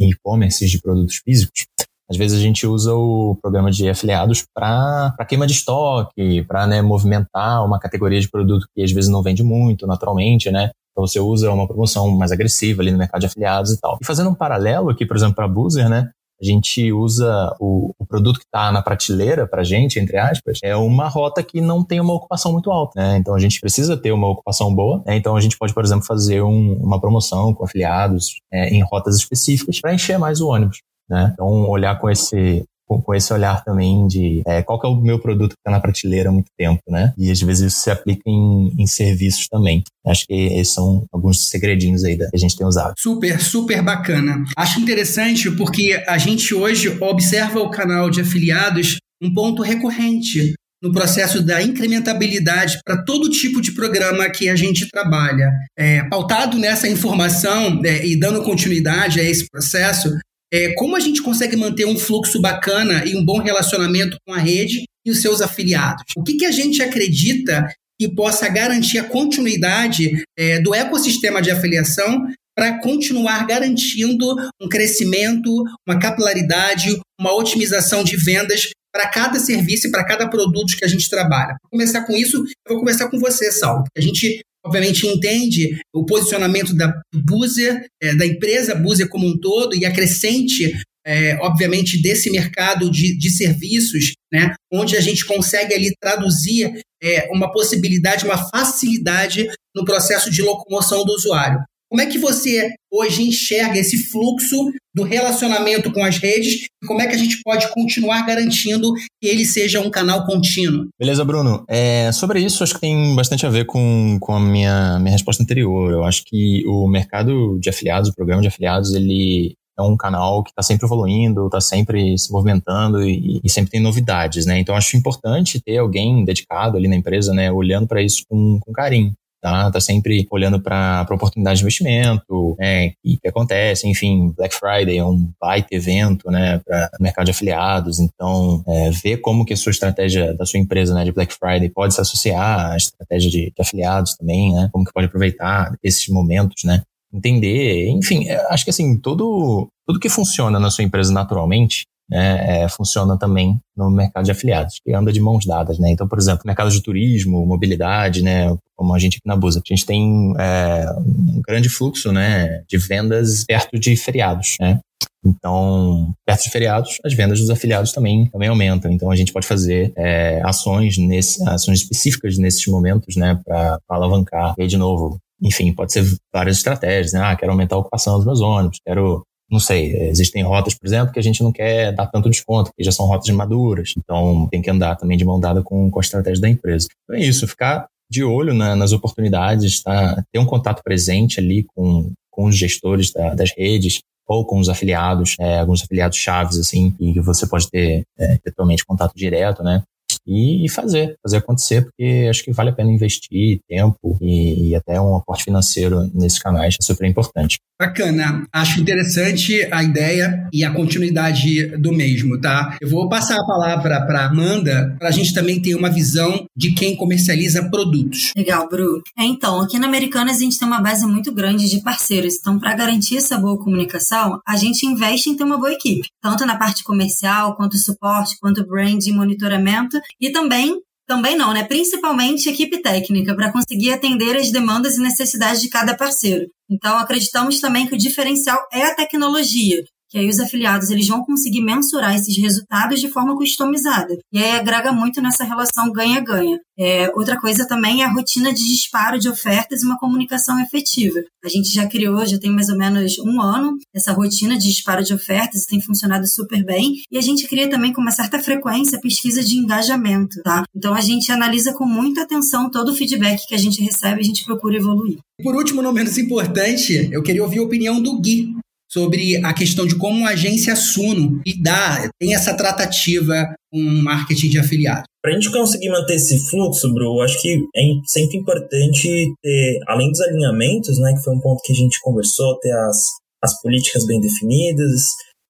em 0.00 0.10
e-commerce 0.10 0.66
de 0.66 0.80
produtos 0.80 1.16
físicos, 1.24 1.66
às 2.12 2.18
vezes 2.18 2.38
a 2.38 2.42
gente 2.42 2.66
usa 2.66 2.94
o 2.94 3.38
programa 3.40 3.70
de 3.70 3.88
afiliados 3.88 4.44
para 4.54 5.14
queima 5.26 5.46
de 5.46 5.54
estoque, 5.54 6.44
para 6.46 6.66
né, 6.66 6.82
movimentar 6.82 7.64
uma 7.64 7.78
categoria 7.78 8.20
de 8.20 8.28
produto 8.28 8.66
que 8.74 8.82
às 8.82 8.92
vezes 8.92 9.08
não 9.08 9.22
vende 9.22 9.42
muito 9.42 9.86
naturalmente, 9.86 10.50
né? 10.50 10.70
Então 10.92 11.06
você 11.06 11.18
usa 11.18 11.50
uma 11.50 11.66
promoção 11.66 12.10
mais 12.10 12.30
agressiva 12.30 12.82
ali 12.82 12.90
no 12.90 12.98
mercado 12.98 13.20
de 13.20 13.26
afiliados 13.26 13.72
e 13.72 13.80
tal. 13.80 13.98
E 14.00 14.06
fazendo 14.06 14.30
um 14.30 14.34
paralelo 14.34 14.90
aqui, 14.90 15.06
por 15.06 15.16
exemplo, 15.16 15.34
para 15.34 15.46
a 15.46 15.48
Boozer, 15.48 15.88
né? 15.88 16.10
A 16.40 16.44
gente 16.44 16.92
usa 16.92 17.54
o, 17.60 17.94
o 17.96 18.04
produto 18.04 18.40
que 18.40 18.44
está 18.44 18.72
na 18.72 18.82
prateleira 18.82 19.46
para 19.46 19.62
gente, 19.62 20.00
entre 20.00 20.18
aspas, 20.18 20.58
é 20.64 20.74
uma 20.74 21.08
rota 21.08 21.40
que 21.40 21.60
não 21.60 21.84
tem 21.84 22.00
uma 22.00 22.14
ocupação 22.14 22.50
muito 22.50 22.70
alta, 22.70 23.00
né? 23.00 23.16
Então 23.16 23.34
a 23.34 23.38
gente 23.38 23.60
precisa 23.60 23.96
ter 23.96 24.10
uma 24.10 24.28
ocupação 24.28 24.74
boa, 24.74 25.02
né? 25.06 25.16
Então 25.16 25.36
a 25.36 25.40
gente 25.40 25.56
pode, 25.56 25.72
por 25.72 25.84
exemplo, 25.84 26.04
fazer 26.04 26.42
um, 26.42 26.74
uma 26.82 27.00
promoção 27.00 27.54
com 27.54 27.64
afiliados 27.64 28.40
é, 28.52 28.68
em 28.70 28.82
rotas 28.82 29.16
específicas 29.16 29.80
para 29.80 29.94
encher 29.94 30.18
mais 30.18 30.40
o 30.40 30.48
ônibus. 30.48 30.78
Né? 31.08 31.30
Então, 31.32 31.68
olhar 31.68 31.98
com 31.98 32.08
esse, 32.08 32.64
com, 33.00 33.14
esse 33.14 33.32
olhar 33.32 33.62
também 33.64 34.06
de 34.06 34.42
é, 34.46 34.62
qual 34.62 34.80
que 34.80 34.86
é 34.86 34.90
o 34.90 35.00
meu 35.00 35.18
produto 35.18 35.50
que 35.50 35.60
está 35.60 35.70
na 35.70 35.80
prateleira 35.80 36.28
há 36.28 36.32
muito 36.32 36.50
tempo, 36.58 36.82
né? 36.88 37.12
E 37.16 37.30
às 37.30 37.40
vezes 37.40 37.72
isso 37.72 37.82
se 37.82 37.90
aplica 37.90 38.22
em, 38.26 38.74
em 38.78 38.86
serviços 38.86 39.46
também. 39.48 39.82
Acho 40.04 40.26
que 40.26 40.34
esses 40.34 40.74
são 40.74 41.04
alguns 41.12 41.48
segredinhos 41.48 42.04
aí 42.04 42.16
que 42.16 42.28
a 42.34 42.38
gente 42.38 42.56
tem 42.56 42.66
usado. 42.66 42.94
Super, 42.98 43.40
super 43.40 43.82
bacana. 43.82 44.44
Acho 44.56 44.80
interessante 44.80 45.50
porque 45.50 46.02
a 46.06 46.18
gente 46.18 46.54
hoje 46.54 46.96
observa 47.00 47.60
o 47.60 47.70
canal 47.70 48.10
de 48.10 48.20
afiliados 48.20 48.98
um 49.22 49.32
ponto 49.32 49.62
recorrente 49.62 50.54
no 50.82 50.92
processo 50.92 51.40
da 51.40 51.62
incrementabilidade 51.62 52.80
para 52.84 53.04
todo 53.04 53.30
tipo 53.30 53.60
de 53.60 53.72
programa 53.72 54.28
que 54.28 54.48
a 54.48 54.56
gente 54.56 54.88
trabalha. 54.88 55.48
É, 55.78 56.02
pautado 56.08 56.58
nessa 56.58 56.88
informação 56.88 57.80
é, 57.84 58.04
e 58.04 58.18
dando 58.18 58.42
continuidade 58.42 59.20
a 59.20 59.22
esse 59.22 59.48
processo, 59.48 60.12
é, 60.52 60.74
como 60.74 60.94
a 60.94 61.00
gente 61.00 61.22
consegue 61.22 61.56
manter 61.56 61.86
um 61.86 61.98
fluxo 61.98 62.40
bacana 62.40 63.04
e 63.06 63.16
um 63.16 63.24
bom 63.24 63.38
relacionamento 63.38 64.18
com 64.26 64.34
a 64.34 64.38
rede 64.38 64.84
e 65.04 65.10
os 65.10 65.22
seus 65.22 65.40
afiliados? 65.40 66.04
O 66.16 66.22
que, 66.22 66.34
que 66.34 66.44
a 66.44 66.50
gente 66.50 66.82
acredita 66.82 67.66
que 67.98 68.08
possa 68.14 68.48
garantir 68.48 68.98
a 68.98 69.04
continuidade 69.04 70.22
é, 70.36 70.60
do 70.60 70.74
ecossistema 70.74 71.40
de 71.40 71.50
afiliação 71.50 72.26
para 72.54 72.78
continuar 72.80 73.46
garantindo 73.46 74.36
um 74.60 74.68
crescimento, 74.68 75.64
uma 75.88 75.98
capilaridade, 75.98 77.00
uma 77.18 77.34
otimização 77.34 78.04
de 78.04 78.16
vendas 78.16 78.68
para 78.92 79.08
cada 79.08 79.38
serviço 79.38 79.86
e 79.86 79.90
para 79.90 80.04
cada 80.04 80.28
produto 80.28 80.76
que 80.76 80.84
a 80.84 80.88
gente 80.88 81.08
trabalha. 81.08 81.56
Para 81.62 81.70
começar 81.70 82.02
com 82.02 82.14
isso, 82.14 82.44
eu 82.66 82.74
vou 82.74 82.78
começar 82.80 83.08
com 83.08 83.18
você, 83.18 83.50
Saulo. 83.50 83.84
A 83.96 84.00
gente 84.02 84.42
obviamente 84.64 85.06
entende 85.06 85.80
o 85.92 86.04
posicionamento 86.04 86.74
da 86.74 86.92
Buzer, 87.12 87.86
é, 88.00 88.14
da 88.14 88.26
empresa 88.26 88.74
Buzer 88.74 89.08
como 89.08 89.26
um 89.26 89.38
todo 89.38 89.74
e 89.74 89.84
a 89.84 89.92
crescente 89.92 90.72
é, 91.04 91.36
obviamente, 91.40 92.00
desse 92.00 92.30
mercado 92.30 92.90
de, 92.90 93.18
de 93.18 93.30
serviços, 93.30 94.12
né, 94.32 94.54
onde 94.72 94.96
a 94.96 95.00
gente 95.00 95.24
consegue 95.24 95.74
ali 95.74 95.92
traduzir 96.00 96.80
é, 97.02 97.28
uma 97.32 97.50
possibilidade, 97.50 98.24
uma 98.24 98.38
facilidade 98.38 99.48
no 99.74 99.84
processo 99.84 100.30
de 100.30 100.42
locomoção 100.42 101.04
do 101.04 101.12
usuário. 101.12 101.58
Como 101.92 102.00
é 102.00 102.06
que 102.06 102.18
você 102.18 102.70
hoje 102.90 103.22
enxerga 103.22 103.78
esse 103.78 103.98
fluxo 104.10 104.72
do 104.94 105.02
relacionamento 105.02 105.92
com 105.92 106.02
as 106.02 106.16
redes 106.16 106.64
e 106.82 106.86
como 106.86 107.02
é 107.02 107.06
que 107.06 107.14
a 107.14 107.18
gente 107.18 107.42
pode 107.44 107.70
continuar 107.70 108.24
garantindo 108.24 108.94
que 109.20 109.28
ele 109.28 109.44
seja 109.44 109.78
um 109.78 109.90
canal 109.90 110.24
contínuo? 110.24 110.86
Beleza, 110.98 111.22
Bruno. 111.22 111.62
É, 111.68 112.10
sobre 112.10 112.40
isso, 112.40 112.64
acho 112.64 112.72
que 112.72 112.80
tem 112.80 113.14
bastante 113.14 113.44
a 113.44 113.50
ver 113.50 113.66
com, 113.66 114.16
com 114.18 114.34
a 114.34 114.40
minha, 114.40 114.98
minha 115.00 115.12
resposta 115.12 115.42
anterior. 115.42 115.92
Eu 115.92 116.02
acho 116.02 116.22
que 116.24 116.64
o 116.66 116.88
mercado 116.88 117.58
de 117.60 117.68
afiliados, 117.68 118.08
o 118.08 118.14
programa 118.14 118.40
de 118.40 118.48
afiliados, 118.48 118.94
ele 118.94 119.52
é 119.78 119.82
um 119.82 119.94
canal 119.94 120.42
que 120.42 120.48
está 120.48 120.62
sempre 120.62 120.86
evoluindo, 120.86 121.44
está 121.44 121.60
sempre 121.60 122.16
se 122.16 122.32
movimentando 122.32 123.02
e, 123.02 123.38
e, 123.44 123.50
sempre 123.50 123.72
tem 123.72 123.80
novidades, 123.80 124.46
né? 124.46 124.58
Então 124.58 124.74
acho 124.74 124.96
importante 124.96 125.60
ter 125.60 125.76
alguém 125.76 126.24
dedicado 126.24 126.78
ali 126.78 126.88
na 126.88 126.96
empresa, 126.96 127.34
né, 127.34 127.52
olhando 127.52 127.86
para 127.86 128.02
isso 128.02 128.22
com, 128.26 128.58
com 128.60 128.72
carinho 128.72 129.12
tá? 129.42 129.70
Tá 129.70 129.80
sempre 129.80 130.26
olhando 130.30 130.60
para 130.60 131.04
oportunidade 131.10 131.58
de 131.58 131.64
investimento, 131.64 132.56
né? 132.58 132.92
E 133.04 133.18
que 133.18 133.28
acontece, 133.28 133.88
enfim, 133.88 134.32
Black 134.36 134.54
Friday 134.54 134.98
é 134.98 135.04
um 135.04 135.30
baita 135.40 135.74
evento, 135.74 136.30
né? 136.30 136.60
Para 136.64 136.90
mercado 137.00 137.24
de 137.24 137.32
afiliados, 137.32 137.98
então 137.98 138.62
é, 138.68 138.90
ver 138.90 139.16
como 139.18 139.44
que 139.44 139.52
a 139.52 139.56
sua 139.56 139.70
estratégia 139.70 140.32
da 140.34 140.46
sua 140.46 140.60
empresa, 140.60 140.94
né, 140.94 141.04
de 141.04 141.12
Black 141.12 141.34
Friday 141.34 141.68
pode 141.68 141.92
se 141.92 142.00
associar 142.00 142.72
à 142.72 142.76
estratégia 142.76 143.30
de, 143.30 143.46
de 143.46 143.60
afiliados 143.60 144.16
também, 144.16 144.54
né? 144.54 144.70
Como 144.72 144.84
que 144.84 144.92
pode 144.92 145.06
aproveitar 145.06 145.74
esses 145.82 146.06
momentos, 146.08 146.62
né? 146.64 146.82
Entender, 147.12 147.88
enfim, 147.90 148.28
é, 148.28 148.36
acho 148.52 148.64
que 148.64 148.70
assim, 148.70 148.96
todo, 148.96 149.68
tudo 149.86 149.98
que 149.98 150.08
funciona 150.08 150.60
na 150.60 150.70
sua 150.70 150.84
empresa 150.84 151.12
naturalmente, 151.12 151.84
né, 152.12 152.64
é, 152.64 152.68
funciona 152.68 153.18
também 153.18 153.58
no 153.74 153.90
mercado 153.90 154.26
de 154.26 154.30
afiliados, 154.30 154.78
que 154.84 154.92
anda 154.92 155.10
de 155.10 155.20
mãos 155.20 155.46
dadas, 155.46 155.78
né? 155.78 155.90
Então, 155.90 156.06
por 156.06 156.18
exemplo, 156.18 156.42
mercado 156.44 156.70
de 156.70 156.82
turismo, 156.82 157.46
mobilidade, 157.46 158.22
né, 158.22 158.54
como 158.76 158.94
a 158.94 158.98
gente 158.98 159.16
aqui 159.16 159.26
na 159.26 159.34
Busa, 159.34 159.62
a 159.64 159.74
gente 159.74 159.86
tem 159.86 160.34
é, 160.38 160.84
um 160.98 161.40
grande 161.46 161.70
fluxo, 161.70 162.12
né, 162.12 162.62
de 162.68 162.76
vendas 162.76 163.44
perto 163.44 163.78
de 163.78 163.96
feriados, 163.96 164.56
né? 164.60 164.78
Então, 165.24 166.12
perto 166.26 166.42
de 166.42 166.50
feriados, 166.50 166.98
as 167.04 167.14
vendas 167.14 167.40
dos 167.40 167.48
afiliados 167.48 167.92
também, 167.92 168.26
também 168.26 168.48
aumentam. 168.48 168.90
Então, 168.90 169.10
a 169.10 169.16
gente 169.16 169.32
pode 169.32 169.46
fazer 169.46 169.92
é, 169.96 170.42
ações, 170.44 170.98
nesse, 170.98 171.42
ações 171.48 171.80
específicas 171.80 172.36
nesses 172.36 172.66
momentos, 172.66 173.16
né, 173.16 173.40
para 173.44 173.78
alavancar. 173.88 174.54
E 174.58 174.62
aí, 174.62 174.68
de 174.68 174.76
novo, 174.76 175.18
enfim, 175.40 175.72
pode 175.72 175.92
ser 175.92 176.04
várias 176.32 176.58
estratégias, 176.58 177.12
né? 177.12 177.20
Ah, 177.22 177.34
quero 177.36 177.52
aumentar 177.52 177.76
a 177.76 177.78
ocupação 177.78 178.16
dos 178.16 178.26
meus 178.26 178.40
ônibus, 178.40 178.78
quero 178.84 179.24
não 179.52 179.60
sei, 179.60 179.94
existem 180.08 180.42
rotas, 180.42 180.74
por 180.74 180.86
exemplo, 180.86 181.12
que 181.12 181.18
a 181.18 181.22
gente 181.22 181.42
não 181.42 181.52
quer 181.52 181.92
dar 181.92 182.06
tanto 182.06 182.30
desconto, 182.30 182.70
porque 182.70 182.82
já 182.82 182.90
são 182.90 183.04
rotas 183.04 183.28
maduras. 183.28 183.92
Então, 183.98 184.48
tem 184.50 184.62
que 184.62 184.70
andar 184.70 184.96
também 184.96 185.18
de 185.18 185.26
mão 185.26 185.38
dada 185.38 185.62
com, 185.62 185.90
com 185.90 185.98
a 185.98 186.02
estratégia 186.02 186.40
da 186.40 186.48
empresa. 186.48 186.88
Então 187.04 187.16
é 187.16 187.20
isso, 187.20 187.46
ficar 187.46 187.86
de 188.10 188.24
olho 188.24 188.54
na, 188.54 188.74
nas 188.74 188.92
oportunidades, 188.92 189.82
tá? 189.82 190.22
ter 190.32 190.38
um 190.38 190.46
contato 190.46 190.82
presente 190.82 191.38
ali 191.38 191.64
com, 191.74 192.10
com 192.30 192.46
os 192.46 192.56
gestores 192.56 193.12
da, 193.12 193.34
das 193.34 193.50
redes, 193.56 194.00
ou 194.26 194.44
com 194.46 194.58
os 194.58 194.68
afiliados, 194.68 195.36
é, 195.38 195.58
alguns 195.58 195.82
afiliados 195.82 196.16
chaves, 196.16 196.58
assim, 196.58 196.90
que 196.90 197.20
você 197.20 197.46
pode 197.46 197.68
ter, 197.70 198.04
é, 198.18 198.38
eventualmente, 198.42 198.84
contato 198.86 199.12
direto, 199.14 199.62
né? 199.62 199.82
E, 200.26 200.68
fazer, 200.68 201.16
fazer 201.22 201.38
acontecer, 201.38 201.82
porque 201.84 202.26
acho 202.28 202.44
que 202.44 202.52
vale 202.52 202.70
a 202.70 202.72
pena 202.72 202.90
investir 202.90 203.60
tempo 203.68 204.18
e, 204.20 204.70
e 204.70 204.74
até 204.74 205.00
um 205.00 205.16
aporte 205.16 205.44
financeiro 205.44 206.10
nesses 206.14 206.38
canais, 206.38 206.76
é 206.80 206.84
super 206.84 207.06
importante. 207.06 207.58
Bacana, 207.80 208.46
acho 208.52 208.80
interessante 208.80 209.68
a 209.72 209.82
ideia 209.82 210.48
e 210.52 210.64
a 210.64 210.70
continuidade 210.70 211.66
do 211.78 211.92
mesmo, 211.92 212.40
tá? 212.40 212.76
Eu 212.80 212.88
vou 212.88 213.08
passar 213.08 213.34
a 213.34 213.44
palavra 213.44 214.06
para 214.06 214.26
Amanda, 214.26 214.94
para 214.98 215.08
a 215.08 215.12
gente 215.12 215.34
também 215.34 215.60
ter 215.60 215.74
uma 215.74 215.90
visão 215.90 216.46
de 216.56 216.72
quem 216.72 216.96
comercializa 216.96 217.68
produtos. 217.70 218.30
Legal, 218.36 218.68
Bru. 218.68 219.02
É, 219.18 219.24
então, 219.24 219.60
aqui 219.60 219.78
na 219.78 219.88
Americanas 219.88 220.36
a 220.36 220.40
gente 220.40 220.58
tem 220.58 220.68
uma 220.68 220.80
base 220.80 221.04
muito 221.06 221.32
grande 221.34 221.68
de 221.68 221.82
parceiros, 221.82 222.36
então 222.38 222.58
para 222.58 222.74
garantir 222.74 223.16
essa 223.16 223.36
boa 223.36 223.58
comunicação, 223.58 224.40
a 224.46 224.56
gente 224.56 224.86
investe 224.86 225.30
em 225.30 225.36
ter 225.36 225.42
uma 225.42 225.58
boa 225.58 225.72
equipe, 225.72 226.08
tanto 226.22 226.46
na 226.46 226.56
parte 226.56 226.84
comercial, 226.84 227.56
quanto 227.56 227.76
suporte, 227.76 228.36
quanto 228.40 228.64
brand 228.64 229.04
e 229.04 229.12
monitoramento, 229.12 229.98
e 230.20 230.30
também 230.30 230.78
também 231.06 231.36
não, 231.36 231.52
né? 231.52 231.64
Principalmente 231.64 232.48
equipe 232.48 232.80
técnica, 232.80 233.34
para 233.34 233.52
conseguir 233.52 233.92
atender 233.92 234.36
as 234.36 234.50
demandas 234.50 234.96
e 234.96 235.02
necessidades 235.02 235.60
de 235.60 235.68
cada 235.68 235.96
parceiro. 235.96 236.46
Então, 236.70 236.96
acreditamos 236.96 237.60
também 237.60 237.86
que 237.86 237.94
o 237.94 237.98
diferencial 237.98 238.58
é 238.72 238.84
a 238.84 238.94
tecnologia, 238.94 239.82
que 240.12 240.18
aí 240.18 240.28
os 240.28 240.38
afiliados 240.38 240.90
eles 240.90 241.08
vão 241.08 241.24
conseguir 241.24 241.62
mensurar 241.62 242.14
esses 242.14 242.36
resultados 242.36 243.00
de 243.00 243.10
forma 243.10 243.34
customizada. 243.34 244.14
E 244.30 244.38
aí 244.38 244.50
agrega 244.50 244.92
muito 244.92 245.22
nessa 245.22 245.42
relação 245.42 245.90
ganha-ganha. 245.90 246.60
É, 246.78 247.10
outra 247.14 247.40
coisa 247.40 247.66
também 247.66 248.02
é 248.02 248.04
a 248.04 248.12
rotina 248.12 248.52
de 248.52 248.62
disparo 248.62 249.18
de 249.18 249.30
ofertas 249.30 249.82
e 249.82 249.86
uma 249.86 249.98
comunicação 249.98 250.60
efetiva. 250.60 251.18
A 251.42 251.48
gente 251.48 251.72
já 251.72 251.86
criou, 251.86 252.26
já 252.26 252.38
tem 252.38 252.50
mais 252.50 252.68
ou 252.68 252.76
menos 252.76 253.18
um 253.20 253.40
ano, 253.40 253.72
essa 253.94 254.12
rotina 254.12 254.58
de 254.58 254.68
disparo 254.68 255.02
de 255.02 255.14
ofertas, 255.14 255.64
tem 255.64 255.80
funcionado 255.80 256.28
super 256.28 256.62
bem. 256.62 256.92
E 257.10 257.16
a 257.16 257.22
gente 257.22 257.48
cria 257.48 257.70
também 257.70 257.92
com 257.92 258.02
uma 258.02 258.10
certa 258.10 258.38
frequência 258.38 259.00
pesquisa 259.00 259.42
de 259.42 259.56
engajamento, 259.56 260.42
tá? 260.42 260.64
Então 260.76 260.92
a 260.92 261.00
gente 261.00 261.32
analisa 261.32 261.72
com 261.72 261.86
muita 261.86 262.22
atenção 262.22 262.70
todo 262.70 262.90
o 262.90 262.94
feedback 262.94 263.46
que 263.46 263.54
a 263.54 263.58
gente 263.58 263.80
recebe 263.82 264.20
a 264.20 264.24
gente 264.24 264.44
procura 264.44 264.76
evoluir. 264.76 265.18
Por 265.42 265.56
último, 265.56 265.80
não 265.80 265.92
menos 265.92 266.18
importante, 266.18 267.08
eu 267.10 267.22
queria 267.22 267.42
ouvir 267.42 267.60
a 267.60 267.62
opinião 267.62 268.00
do 268.02 268.20
Gui 268.20 268.54
sobre 268.92 269.36
a 269.44 269.54
questão 269.54 269.86
de 269.86 269.96
como 269.96 270.26
a 270.26 270.30
agência 270.30 270.76
Suno 270.76 271.40
dá, 271.60 272.10
tem 272.20 272.34
essa 272.34 272.54
tratativa 272.54 273.54
com 273.70 273.80
marketing 273.80 274.50
de 274.50 274.58
afiliados. 274.58 275.04
Para 275.22 275.32
a 275.32 275.34
gente 275.34 275.50
conseguir 275.50 275.88
manter 275.88 276.14
esse 276.14 276.38
fluxo, 276.50 276.92
Bro, 276.92 277.22
acho 277.22 277.40
que 277.40 277.54
é 277.74 277.82
sempre 278.06 278.38
importante 278.38 279.32
ter, 279.40 279.78
além 279.88 280.10
dos 280.10 280.20
alinhamentos, 280.20 280.98
né, 280.98 281.14
que 281.14 281.22
foi 281.22 281.34
um 281.34 281.40
ponto 281.40 281.62
que 281.64 281.72
a 281.72 281.76
gente 281.76 281.98
conversou, 282.02 282.58
ter 282.58 282.72
as, 282.72 282.98
as 283.42 283.60
políticas 283.62 284.04
bem 284.04 284.20
definidas, 284.20 285.00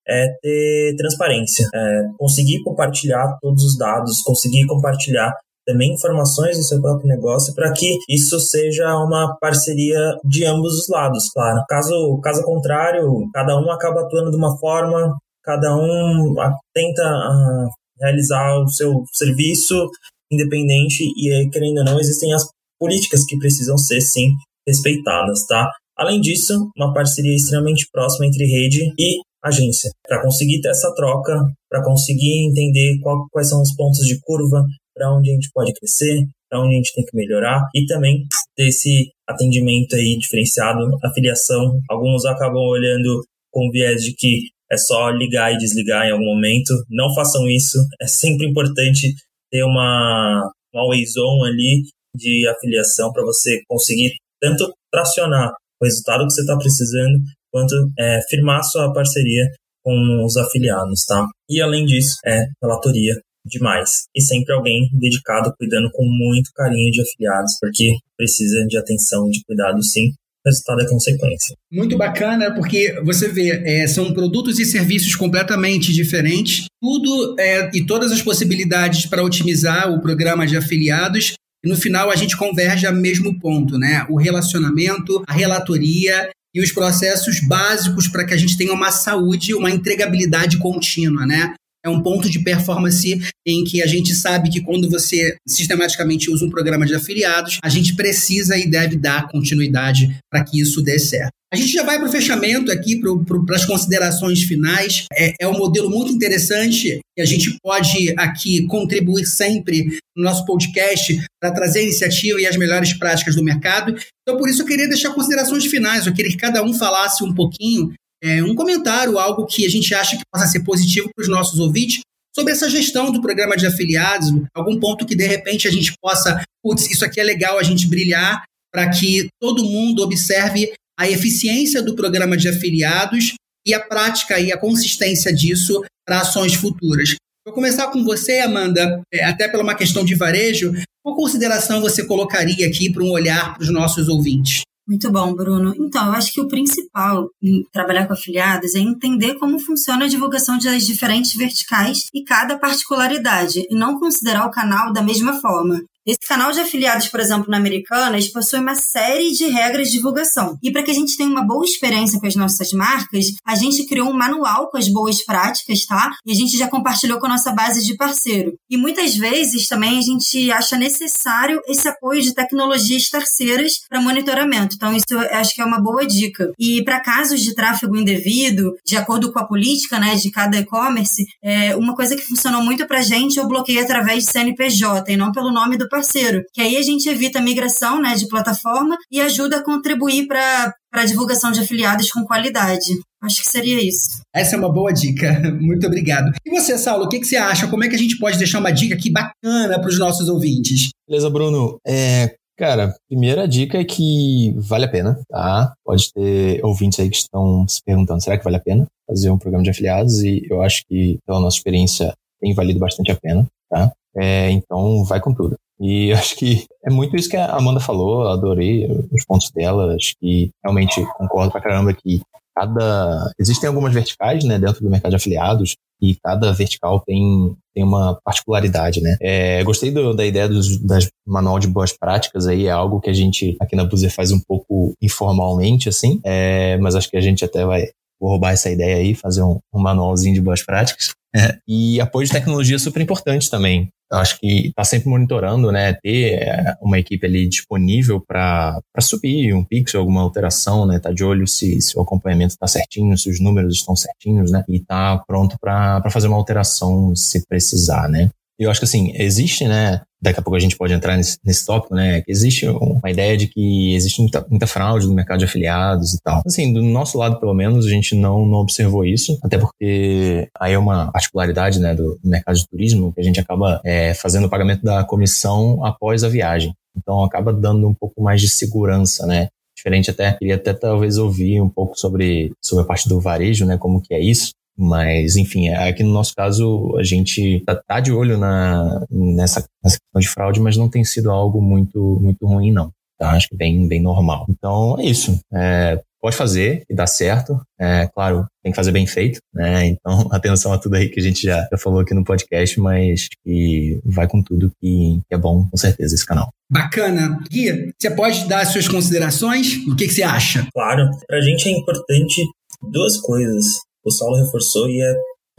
é 0.06 0.26
ter 0.40 0.94
transparência, 0.96 1.68
é 1.74 2.02
conseguir 2.18 2.62
compartilhar 2.62 3.36
todos 3.40 3.64
os 3.64 3.78
dados, 3.78 4.20
conseguir 4.22 4.66
compartilhar 4.66 5.32
também 5.66 5.92
informações 5.92 6.56
do 6.56 6.62
seu 6.62 6.80
próprio 6.80 7.08
negócio 7.08 7.54
para 7.54 7.72
que 7.72 7.98
isso 8.08 8.38
seja 8.40 8.96
uma 8.96 9.36
parceria 9.40 10.16
de 10.24 10.44
ambos 10.44 10.74
os 10.78 10.88
lados, 10.88 11.28
claro. 11.32 11.62
Caso, 11.68 12.20
caso 12.22 12.42
contrário, 12.42 13.06
cada 13.32 13.58
um 13.58 13.70
acaba 13.70 14.00
atuando 14.00 14.30
de 14.30 14.36
uma 14.36 14.58
forma, 14.58 15.16
cada 15.42 15.74
um 15.76 16.34
tenta 16.74 17.02
uh, 17.02 17.68
realizar 18.00 18.58
o 18.58 18.68
seu 18.68 19.04
serviço 19.12 19.88
independente 20.30 21.04
e, 21.16 21.48
querendo 21.50 21.78
ou 21.78 21.84
não, 21.84 22.00
existem 22.00 22.32
as 22.32 22.46
políticas 22.78 23.24
que 23.24 23.38
precisam 23.38 23.76
ser, 23.76 24.00
sim, 24.00 24.30
respeitadas, 24.66 25.46
tá? 25.46 25.70
Além 25.96 26.20
disso, 26.20 26.70
uma 26.76 26.92
parceria 26.92 27.36
extremamente 27.36 27.86
próxima 27.92 28.26
entre 28.26 28.44
rede 28.46 28.92
e 28.98 29.20
agência, 29.44 29.90
para 30.06 30.22
conseguir 30.22 30.60
ter 30.60 30.70
essa 30.70 30.92
troca, 30.94 31.38
para 31.68 31.84
conseguir 31.84 32.48
entender 32.48 32.98
qual, 33.02 33.26
quais 33.30 33.48
são 33.48 33.60
os 33.60 33.74
pontos 33.74 34.06
de 34.06 34.18
curva, 34.20 34.64
para 35.02 35.12
onde 35.12 35.30
a 35.30 35.34
gente 35.34 35.50
pode 35.52 35.72
crescer, 35.72 36.24
para 36.48 36.60
onde 36.60 36.74
a 36.74 36.76
gente 36.76 36.94
tem 36.94 37.04
que 37.04 37.16
melhorar 37.16 37.60
e 37.74 37.84
também 37.86 38.24
ter 38.54 38.68
esse 38.68 39.10
atendimento 39.28 39.96
aí 39.96 40.16
diferenciado, 40.16 40.78
afiliação. 41.02 41.72
Alguns 41.90 42.24
acabam 42.24 42.62
olhando 42.62 43.24
com 43.50 43.68
viés 43.72 44.04
de 44.04 44.14
que 44.14 44.42
é 44.70 44.76
só 44.76 45.10
ligar 45.10 45.52
e 45.52 45.58
desligar 45.58 46.06
em 46.06 46.12
algum 46.12 46.24
momento. 46.24 46.72
Não 46.88 47.12
façam 47.12 47.48
isso. 47.48 47.78
É 48.00 48.06
sempre 48.06 48.46
importante 48.46 49.12
ter 49.50 49.64
uma, 49.64 50.48
uma 50.72 50.82
always 50.82 51.16
on 51.16 51.44
ali 51.44 51.82
de 52.14 52.46
afiliação 52.48 53.12
para 53.12 53.24
você 53.24 53.60
conseguir 53.66 54.12
tanto 54.40 54.72
tracionar 54.92 55.50
o 55.80 55.84
resultado 55.84 56.24
que 56.26 56.32
você 56.32 56.42
está 56.42 56.56
precisando, 56.56 57.18
quanto 57.50 57.74
é, 57.98 58.20
firmar 58.28 58.62
sua 58.62 58.92
parceria 58.92 59.50
com 59.82 60.24
os 60.24 60.36
afiliados, 60.36 61.04
tá? 61.06 61.26
E 61.50 61.60
além 61.60 61.84
disso, 61.84 62.18
é 62.24 62.46
relatoria 62.62 63.20
demais. 63.44 64.06
E 64.14 64.22
sempre 64.22 64.54
alguém 64.54 64.88
dedicado, 64.92 65.52
cuidando 65.58 65.90
com 65.92 66.04
muito 66.04 66.50
carinho 66.54 66.90
de 66.90 67.02
afiliados, 67.02 67.52
porque 67.60 67.96
precisa 68.16 68.64
de 68.66 68.78
atenção, 68.78 69.28
de 69.28 69.42
cuidado 69.44 69.82
sim. 69.82 70.12
Resultado 70.44 70.82
é 70.82 70.88
consequência. 70.88 71.54
Muito 71.70 71.96
bacana, 71.96 72.52
porque 72.52 73.00
você 73.04 73.28
vê, 73.28 73.62
é, 73.64 73.86
são 73.86 74.12
produtos 74.12 74.58
e 74.58 74.64
serviços 74.64 75.14
completamente 75.14 75.92
diferentes, 75.92 76.66
tudo 76.80 77.36
é, 77.38 77.70
e 77.72 77.86
todas 77.86 78.10
as 78.10 78.20
possibilidades 78.20 79.06
para 79.06 79.22
otimizar 79.22 79.92
o 79.92 80.00
programa 80.00 80.44
de 80.44 80.56
afiliados. 80.56 81.34
E 81.64 81.68
no 81.68 81.76
final 81.76 82.10
a 82.10 82.16
gente 82.16 82.36
converge 82.36 82.84
ao 82.84 82.92
mesmo 82.92 83.38
ponto, 83.38 83.78
né? 83.78 84.04
O 84.10 84.16
relacionamento, 84.16 85.22
a 85.28 85.32
relatoria 85.32 86.28
e 86.52 86.60
os 86.60 86.72
processos 86.72 87.40
básicos 87.40 88.08
para 88.08 88.26
que 88.26 88.34
a 88.34 88.36
gente 88.36 88.58
tenha 88.58 88.72
uma 88.72 88.90
saúde, 88.90 89.54
uma 89.54 89.70
entregabilidade 89.70 90.58
contínua, 90.58 91.24
né? 91.24 91.54
É 91.84 91.88
um 91.88 92.02
ponto 92.02 92.30
de 92.30 92.38
performance 92.42 93.20
em 93.46 93.64
que 93.64 93.82
a 93.82 93.86
gente 93.86 94.14
sabe 94.14 94.50
que 94.50 94.60
quando 94.60 94.88
você 94.88 95.36
sistematicamente 95.46 96.30
usa 96.30 96.44
um 96.44 96.50
programa 96.50 96.86
de 96.86 96.94
afiliados, 96.94 97.58
a 97.62 97.68
gente 97.68 97.94
precisa 97.94 98.56
e 98.56 98.68
deve 98.68 98.96
dar 98.96 99.28
continuidade 99.28 100.16
para 100.30 100.44
que 100.44 100.60
isso 100.60 100.82
dê 100.82 100.98
certo. 100.98 101.32
A 101.52 101.56
gente 101.56 101.70
já 101.70 101.82
vai 101.82 101.98
para 101.98 102.08
o 102.08 102.10
fechamento 102.10 102.72
aqui, 102.72 102.98
para 102.98 103.56
as 103.56 103.66
considerações 103.66 104.42
finais. 104.42 105.04
É, 105.12 105.34
é 105.38 105.46
um 105.46 105.58
modelo 105.58 105.90
muito 105.90 106.10
interessante 106.10 106.98
que 107.14 107.20
a 107.20 107.26
gente 107.26 107.58
pode 107.62 108.14
aqui 108.16 108.66
contribuir 108.66 109.26
sempre 109.26 109.98
no 110.16 110.24
nosso 110.24 110.46
podcast 110.46 111.20
para 111.38 111.52
trazer 111.52 111.80
a 111.80 111.82
iniciativa 111.82 112.40
e 112.40 112.46
as 112.46 112.56
melhores 112.56 112.94
práticas 112.94 113.34
do 113.34 113.44
mercado. 113.44 113.94
Então, 114.22 114.38
por 114.38 114.48
isso, 114.48 114.62
eu 114.62 114.66
queria 114.66 114.88
deixar 114.88 115.12
considerações 115.12 115.66
finais. 115.66 116.06
Eu 116.06 116.14
queria 116.14 116.30
que 116.30 116.38
cada 116.38 116.62
um 116.62 116.72
falasse 116.72 117.22
um 117.22 117.34
pouquinho, 117.34 117.92
é, 118.22 118.42
um 118.42 118.54
comentário, 118.54 119.18
algo 119.18 119.46
que 119.46 119.66
a 119.66 119.68
gente 119.68 119.94
acha 119.94 120.16
que 120.16 120.22
possa 120.32 120.46
ser 120.46 120.60
positivo 120.60 121.10
para 121.14 121.22
os 121.22 121.28
nossos 121.28 121.58
ouvintes 121.58 122.00
sobre 122.34 122.52
essa 122.52 122.70
gestão 122.70 123.10
do 123.10 123.20
programa 123.20 123.56
de 123.56 123.66
afiliados, 123.66 124.28
algum 124.54 124.78
ponto 124.78 125.04
que 125.04 125.14
de 125.14 125.26
repente 125.26 125.68
a 125.68 125.70
gente 125.70 125.92
possa, 126.00 126.42
putz, 126.62 126.90
isso 126.90 127.04
aqui 127.04 127.20
é 127.20 127.24
legal 127.24 127.58
a 127.58 127.62
gente 127.62 127.86
brilhar 127.86 128.42
para 128.72 128.88
que 128.88 129.28
todo 129.40 129.64
mundo 129.64 130.02
observe 130.02 130.72
a 130.98 131.08
eficiência 131.08 131.82
do 131.82 131.94
programa 131.94 132.36
de 132.36 132.48
afiliados 132.48 133.34
e 133.66 133.74
a 133.74 133.80
prática 133.80 134.40
e 134.40 134.50
a 134.50 134.56
consistência 134.56 135.32
disso 135.32 135.82
para 136.06 136.20
ações 136.20 136.54
futuras. 136.54 137.16
Vou 137.44 137.54
começar 137.54 137.88
com 137.88 138.04
você, 138.04 138.38
Amanda, 138.38 139.02
é, 139.12 139.24
até 139.24 139.48
pela 139.48 139.62
uma 139.62 139.74
questão 139.74 140.04
de 140.04 140.14
varejo. 140.14 140.72
Qual 141.02 141.16
consideração 141.16 141.80
você 141.80 142.06
colocaria 142.06 142.66
aqui 142.66 142.90
para 142.90 143.02
um 143.02 143.10
olhar 143.10 143.54
para 143.54 143.62
os 143.62 143.70
nossos 143.70 144.08
ouvintes? 144.08 144.62
Muito 144.86 145.12
bom, 145.12 145.32
Bruno. 145.32 145.72
Então, 145.78 146.06
eu 146.06 146.12
acho 146.12 146.32
que 146.32 146.40
o 146.40 146.48
principal 146.48 147.28
em 147.40 147.62
trabalhar 147.72 148.06
com 148.06 148.14
afiliados 148.14 148.74
é 148.74 148.80
entender 148.80 149.38
como 149.38 149.58
funciona 149.58 150.04
a 150.04 150.08
divulgação 150.08 150.58
das 150.58 150.84
diferentes 150.84 151.34
verticais 151.36 152.08
e 152.12 152.24
cada 152.24 152.58
particularidade, 152.58 153.64
e 153.70 153.74
não 153.76 153.98
considerar 153.98 154.46
o 154.46 154.50
canal 154.50 154.92
da 154.92 155.02
mesma 155.02 155.40
forma. 155.40 155.80
Esse 156.06 156.26
canal 156.26 156.50
de 156.52 156.60
afiliados, 156.60 157.08
por 157.08 157.20
exemplo, 157.20 157.48
na 157.48 157.56
Americanas, 157.56 158.28
possui 158.28 158.58
uma 158.58 158.74
série 158.74 159.30
de 159.30 159.46
regras 159.46 159.88
de 159.88 159.94
divulgação. 159.94 160.58
E 160.62 160.72
para 160.72 160.82
que 160.82 160.90
a 160.90 160.94
gente 160.94 161.16
tenha 161.16 161.28
uma 161.28 161.46
boa 161.46 161.64
experiência 161.64 162.18
com 162.18 162.26
as 162.26 162.34
nossas 162.34 162.72
marcas, 162.72 163.26
a 163.46 163.54
gente 163.54 163.86
criou 163.86 164.08
um 164.08 164.16
manual 164.16 164.68
com 164.68 164.76
as 164.76 164.88
boas 164.88 165.24
práticas, 165.24 165.84
tá? 165.86 166.10
E 166.26 166.32
a 166.32 166.34
gente 166.34 166.58
já 166.58 166.68
compartilhou 166.68 167.20
com 167.20 167.26
a 167.26 167.30
nossa 167.30 167.52
base 167.52 167.84
de 167.84 167.96
parceiro. 167.96 168.52
E 168.68 168.76
muitas 168.76 169.14
vezes 169.14 169.68
também 169.68 169.98
a 169.98 170.02
gente 170.02 170.50
acha 170.50 170.76
necessário 170.76 171.60
esse 171.68 171.86
apoio 171.86 172.20
de 172.20 172.34
tecnologias 172.34 173.08
terceiras 173.08 173.74
para 173.88 174.00
monitoramento. 174.00 174.74
Então, 174.74 174.92
isso 174.92 175.16
acho 175.30 175.54
que 175.54 175.62
é 175.62 175.64
uma 175.64 175.80
boa 175.80 176.04
dica. 176.04 176.50
E 176.58 176.82
para 176.82 177.00
casos 177.00 177.40
de 177.40 177.54
tráfego 177.54 177.96
indevido, 177.96 178.72
de 178.84 178.96
acordo 178.96 179.32
com 179.32 179.38
a 179.38 179.46
política 179.46 180.00
né, 180.00 180.16
de 180.16 180.30
cada 180.30 180.58
e-commerce, 180.58 181.24
é, 181.42 181.76
uma 181.76 181.94
coisa 181.94 182.16
que 182.16 182.26
funcionou 182.26 182.62
muito 182.62 182.86
para 182.86 182.98
a 182.98 183.02
gente 183.02 183.38
é 183.38 183.42
o 183.42 183.48
bloqueio 183.48 183.82
através 183.82 184.24
de 184.24 184.30
CNPJ 184.30 185.12
e 185.12 185.16
não 185.16 185.30
pelo 185.30 185.52
nome 185.52 185.76
do 185.76 185.88
parceiro, 185.92 186.42
que 186.54 186.62
aí 186.62 186.78
a 186.78 186.82
gente 186.82 187.06
evita 187.06 187.38
a 187.38 187.42
migração 187.42 188.00
né, 188.00 188.14
de 188.14 188.26
plataforma 188.26 188.96
e 189.10 189.20
ajuda 189.20 189.58
a 189.58 189.62
contribuir 189.62 190.26
para 190.26 190.74
a 190.94 191.04
divulgação 191.04 191.52
de 191.52 191.60
afiliados 191.60 192.10
com 192.10 192.24
qualidade. 192.24 192.98
Acho 193.22 193.42
que 193.42 193.50
seria 193.50 193.80
isso. 193.80 194.22
Essa 194.34 194.56
é 194.56 194.58
uma 194.58 194.72
boa 194.72 194.90
dica. 194.92 195.38
Muito 195.60 195.86
obrigado. 195.86 196.32
E 196.44 196.50
você, 196.50 196.78
Saulo, 196.78 197.04
o 197.04 197.08
que, 197.08 197.20
que 197.20 197.26
você 197.26 197.36
acha? 197.36 197.68
Como 197.68 197.84
é 197.84 197.88
que 197.88 197.94
a 197.94 197.98
gente 197.98 198.18
pode 198.18 198.38
deixar 198.38 198.58
uma 198.58 198.72
dica 198.72 198.94
aqui 198.94 199.12
bacana 199.12 199.78
para 199.78 199.88
os 199.88 199.98
nossos 199.98 200.28
ouvintes? 200.28 200.88
Beleza, 201.06 201.28
Bruno. 201.28 201.76
É, 201.86 202.34
Cara, 202.58 202.94
primeira 203.08 203.48
dica 203.48 203.78
é 203.78 203.84
que 203.84 204.54
vale 204.56 204.84
a 204.84 204.88
pena, 204.88 205.18
tá? 205.28 205.72
Pode 205.84 206.12
ter 206.12 206.64
ouvintes 206.64 207.00
aí 207.00 207.08
que 207.08 207.16
estão 207.16 207.66
se 207.66 207.80
perguntando, 207.82 208.22
será 208.22 208.36
que 208.38 208.44
vale 208.44 208.56
a 208.56 208.60
pena 208.60 208.86
fazer 209.08 209.30
um 209.30 209.38
programa 209.38 209.64
de 209.64 209.70
afiliados? 209.70 210.22
E 210.22 210.46
eu 210.48 210.62
acho 210.62 210.82
que, 210.86 211.18
pela 211.26 211.40
nossa 211.40 211.56
experiência, 211.56 212.14
tem 212.40 212.54
valido 212.54 212.78
bastante 212.78 213.10
a 213.10 213.16
pena, 213.16 213.46
tá? 213.70 213.90
É, 214.16 214.50
então, 214.50 215.04
vai 215.04 215.20
com 215.20 215.32
tudo. 215.32 215.56
E 215.80 216.12
acho 216.14 216.36
que 216.36 216.66
é 216.84 216.90
muito 216.90 217.16
isso 217.16 217.28
que 217.28 217.36
a 217.36 217.54
Amanda 217.54 217.80
falou, 217.80 218.28
adorei 218.28 218.86
os 219.10 219.24
pontos 219.24 219.50
dela, 219.50 219.94
acho 219.94 220.14
que 220.20 220.50
realmente 220.62 221.04
concordo 221.16 221.50
pra 221.50 221.60
caramba 221.60 221.92
que 221.92 222.20
cada. 222.54 223.32
Existem 223.38 223.68
algumas 223.68 223.92
verticais 223.92 224.44
né, 224.44 224.58
dentro 224.58 224.82
do 224.82 224.90
mercado 224.90 225.10
de 225.10 225.16
afiliados 225.16 225.76
e 226.00 226.16
cada 226.16 226.52
vertical 226.52 227.00
tem, 227.00 227.56
tem 227.74 227.84
uma 227.84 228.18
particularidade, 228.24 229.00
né? 229.00 229.16
É, 229.20 229.62
gostei 229.62 229.90
do, 229.90 230.12
da 230.12 230.26
ideia 230.26 230.48
dos 230.48 230.78
das 230.78 231.08
manual 231.26 231.58
de 231.58 231.68
boas 231.68 231.92
práticas 231.92 232.46
aí, 232.46 232.66
é 232.66 232.70
algo 232.70 233.00
que 233.00 233.08
a 233.08 233.12
gente 233.12 233.56
aqui 233.60 233.76
na 233.76 233.84
Buzer 233.84 234.12
faz 234.12 234.32
um 234.32 234.40
pouco 234.40 234.92
informalmente, 235.00 235.88
assim, 235.88 236.20
é, 236.24 236.76
mas 236.78 236.94
acho 236.94 237.08
que 237.08 237.16
a 237.16 237.20
gente 237.20 237.44
até 237.44 237.64
vai 237.64 237.88
vou 238.20 238.30
roubar 238.30 238.52
essa 238.52 238.70
ideia 238.70 238.96
aí, 238.96 239.14
fazer 239.14 239.42
um, 239.42 239.58
um 239.74 239.80
manualzinho 239.80 240.34
de 240.34 240.40
boas 240.40 240.62
práticas. 240.62 241.10
É, 241.34 241.58
e 241.66 242.00
apoio 242.00 242.26
de 242.26 242.32
tecnologia 242.32 242.76
é 242.76 242.78
super 242.78 243.02
importante 243.02 243.50
também. 243.50 243.88
Acho 244.12 244.38
que 244.38 244.68
está 244.68 244.84
sempre 244.84 245.08
monitorando, 245.08 245.72
né? 245.72 245.94
Ter 245.94 246.34
é, 246.34 246.76
uma 246.82 246.98
equipe 246.98 247.26
ali 247.26 247.48
disponível 247.48 248.20
para 248.20 248.82
subir 249.00 249.54
um 249.54 249.64
pixel, 249.64 250.00
alguma 250.00 250.20
alteração, 250.20 250.86
né? 250.86 250.98
Tá 250.98 251.10
de 251.10 251.24
olho 251.24 251.46
se, 251.46 251.80
se 251.80 251.98
o 251.98 252.02
acompanhamento 252.02 252.52
está 252.52 252.66
certinho, 252.66 253.16
se 253.16 253.30
os 253.30 253.40
números 253.40 253.74
estão 253.74 253.96
certinhos, 253.96 254.50
né? 254.50 254.62
E 254.68 254.80
tá 254.80 255.22
pronto 255.26 255.56
para 255.58 256.02
fazer 256.10 256.28
uma 256.28 256.36
alteração 256.36 257.14
se 257.16 257.46
precisar, 257.46 258.08
né? 258.08 258.30
Eu 258.62 258.70
acho 258.70 258.80
que 258.80 258.84
assim, 258.84 259.12
existe, 259.14 259.66
né? 259.66 260.00
Daqui 260.20 260.38
a 260.38 260.42
pouco 260.42 260.56
a 260.56 260.60
gente 260.60 260.76
pode 260.76 260.92
entrar 260.92 261.16
nesse, 261.16 261.38
nesse 261.44 261.66
tópico, 261.66 261.94
né? 261.94 262.22
Existe 262.28 262.68
uma 262.68 263.10
ideia 263.10 263.36
de 263.36 263.48
que 263.48 263.94
existe 263.94 264.20
muita, 264.20 264.46
muita, 264.48 264.66
fraude 264.66 265.06
no 265.06 265.14
mercado 265.14 265.38
de 265.40 265.44
afiliados 265.44 266.14
e 266.14 266.20
tal. 266.22 266.42
Assim, 266.46 266.72
do 266.72 266.80
nosso 266.80 267.18
lado, 267.18 267.40
pelo 267.40 267.54
menos, 267.54 267.86
a 267.86 267.88
gente 267.88 268.14
não, 268.14 268.46
não 268.46 268.58
observou 268.58 269.04
isso, 269.04 269.38
até 269.42 269.58
porque 269.58 270.48
aí 270.58 270.74
é 270.74 270.78
uma 270.78 271.10
particularidade, 271.10 271.80
né, 271.80 271.94
do 271.94 272.18
mercado 272.22 272.56
de 272.56 272.68
turismo, 272.68 273.12
que 273.12 273.20
a 273.20 273.24
gente 273.24 273.40
acaba 273.40 273.80
é, 273.84 274.14
fazendo 274.14 274.46
o 274.46 274.50
pagamento 274.50 274.82
da 274.82 275.02
comissão 275.04 275.84
após 275.84 276.22
a 276.22 276.28
viagem. 276.28 276.72
Então, 276.96 277.24
acaba 277.24 277.52
dando 277.52 277.88
um 277.88 277.94
pouco 277.94 278.22
mais 278.22 278.40
de 278.40 278.48
segurança, 278.48 279.26
né? 279.26 279.48
Diferente 279.76 280.10
até, 280.10 280.32
queria 280.34 280.54
até 280.54 280.72
talvez 280.72 281.18
ouvir 281.18 281.60
um 281.60 281.68
pouco 281.68 281.98
sobre, 281.98 282.52
sobre 282.62 282.84
a 282.84 282.86
parte 282.86 283.08
do 283.08 283.18
varejo, 283.18 283.64
né? 283.64 283.76
Como 283.76 284.00
que 284.00 284.14
é 284.14 284.20
isso. 284.20 284.52
Mas, 284.76 285.36
enfim, 285.36 285.68
é, 285.68 285.88
aqui 285.88 286.02
no 286.02 286.12
nosso 286.12 286.34
caso, 286.34 286.96
a 286.98 287.02
gente 287.02 287.62
tá, 287.66 287.76
tá 287.76 288.00
de 288.00 288.12
olho 288.12 288.38
na, 288.38 289.04
nessa, 289.10 289.64
nessa 289.84 289.98
questão 289.98 290.20
de 290.20 290.28
fraude, 290.28 290.60
mas 290.60 290.76
não 290.76 290.88
tem 290.88 291.04
sido 291.04 291.30
algo 291.30 291.60
muito, 291.60 292.18
muito 292.20 292.46
ruim, 292.46 292.72
não. 292.72 292.90
Tá? 293.18 293.30
Acho 293.30 293.48
que 293.48 293.56
bem, 293.56 293.86
bem 293.86 294.02
normal. 294.02 294.46
Então, 294.48 294.98
é 294.98 295.04
isso. 295.04 295.38
É, 295.52 296.00
pode 296.20 296.36
fazer 296.36 296.84
e 296.88 296.94
dá 296.94 297.06
certo. 297.06 297.60
É, 297.78 298.08
claro, 298.14 298.46
tem 298.62 298.72
que 298.72 298.76
fazer 298.76 298.92
bem 298.92 299.06
feito, 299.06 299.40
né? 299.52 299.86
Então, 299.86 300.28
atenção 300.32 300.72
a 300.72 300.78
tudo 300.78 300.94
aí 300.94 301.08
que 301.08 301.20
a 301.20 301.22
gente 301.22 301.42
já, 301.42 301.68
já 301.70 301.76
falou 301.76 302.00
aqui 302.00 302.14
no 302.14 302.24
podcast, 302.24 302.80
mas 302.80 303.28
que 303.44 304.00
vai 304.04 304.26
com 304.26 304.42
tudo 304.42 304.72
que, 304.80 305.20
que 305.28 305.34
é 305.34 305.38
bom, 305.38 305.68
com 305.68 305.76
certeza, 305.76 306.14
esse 306.14 306.26
canal. 306.26 306.48
Bacana. 306.70 307.38
Gui, 307.50 307.92
você 307.98 308.10
pode 308.10 308.48
dar 308.48 308.62
as 308.62 308.68
suas 308.68 308.88
considerações? 308.88 309.76
O 309.86 309.94
que, 309.94 310.06
que 310.06 310.14
você 310.14 310.22
acha? 310.22 310.66
Claro. 310.72 311.10
Pra 311.26 311.40
gente 311.40 311.68
é 311.68 311.72
importante 311.72 312.42
duas 312.90 313.18
coisas 313.18 313.66
o 314.04 314.10
Saulo 314.10 314.36
reforçou 314.36 314.88
e 314.88 315.00
é 315.02 315.14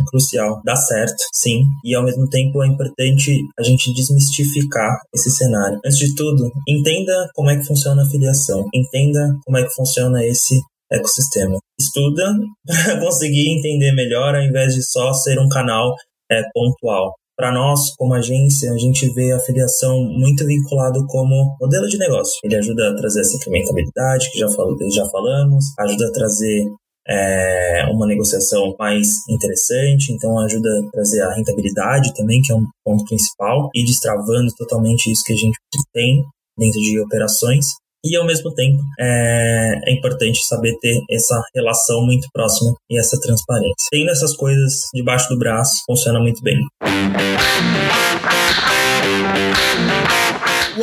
crucial. 0.08 0.62
Dá 0.66 0.76
certo, 0.76 1.24
sim, 1.34 1.64
e 1.84 1.96
ao 1.96 2.04
mesmo 2.04 2.28
tempo 2.30 2.64
é 2.64 2.68
importante 2.68 3.40
a 3.60 3.64
gente 3.64 3.94
desmistificar 3.94 4.98
esse 5.14 5.30
cenário. 5.32 5.80
Antes 5.86 5.98
de 5.98 6.16
tudo, 6.16 6.52
entenda 6.68 7.30
como 7.34 7.50
é 7.50 7.58
que 7.58 7.66
funciona 7.66 8.04
a 8.04 8.10
filiação, 8.10 8.64
entenda 8.74 9.34
como 9.46 9.58
é 9.58 9.64
que 9.64 9.74
funciona 9.74 10.26
esse 10.26 10.60
ecossistema. 10.92 11.58
Estuda 11.80 12.34
para 12.66 13.00
conseguir 13.00 13.58
entender 13.58 13.92
melhor, 13.94 14.36
ao 14.36 14.44
invés 14.44 14.74
de 14.74 14.84
só 14.84 15.14
ser 15.14 15.40
um 15.40 15.50
canal 15.50 15.96
é, 16.32 16.42
pontual. 16.54 17.14
Para 17.36 17.52
nós, 17.52 17.96
como 17.98 18.14
agência, 18.14 18.72
a 18.72 18.78
gente 18.78 19.12
vê 19.12 19.32
a 19.32 19.40
filiação 19.40 20.04
muito 20.04 20.46
vinculado 20.46 21.04
como 21.08 21.58
modelo 21.60 21.88
de 21.88 21.98
negócio. 21.98 22.36
Ele 22.44 22.56
ajuda 22.56 22.90
a 22.90 22.96
trazer 22.96 23.22
essa 23.22 23.36
incrementabilidade, 23.36 24.30
que 24.32 24.38
já, 24.38 24.48
já 24.48 25.06
falamos, 25.10 25.66
ajuda 25.80 26.08
a 26.08 26.12
trazer 26.12 26.64
é, 27.08 27.86
uma 27.92 28.08
negociação 28.08 28.76
mais 28.80 29.08
interessante, 29.30 30.12
então 30.12 30.40
ajuda 30.40 30.70
a 30.70 30.92
trazer 30.92 31.22
a 31.22 31.34
rentabilidade 31.34 32.14
também, 32.14 32.42
que 32.42 32.52
é 32.52 32.56
um 32.56 32.66
ponto 32.84 33.04
principal, 33.06 33.70
e 33.74 33.84
destravando 33.84 34.52
totalmente 34.58 35.12
isso 35.12 35.24
que 35.26 35.34
a 35.34 35.38
gente 35.38 35.58
tem 35.94 36.24
dentro 36.58 36.80
de 36.80 37.00
operações. 37.00 37.68
E 38.06 38.18
ao 38.18 38.26
mesmo 38.26 38.54
tempo 38.54 38.82
é, 39.00 39.80
é 39.86 39.94
importante 39.94 40.46
saber 40.46 40.76
ter 40.82 41.00
essa 41.10 41.42
relação 41.56 42.06
muito 42.06 42.28
próxima 42.34 42.74
e 42.90 43.00
essa 43.00 43.18
transparência. 43.20 43.74
Tendo 43.90 44.12
essas 44.12 44.36
coisas 44.36 44.82
debaixo 44.94 45.30
do 45.30 45.40
braço, 45.40 45.72
funciona 45.86 46.20
muito 46.20 46.42
bem. 46.42 46.58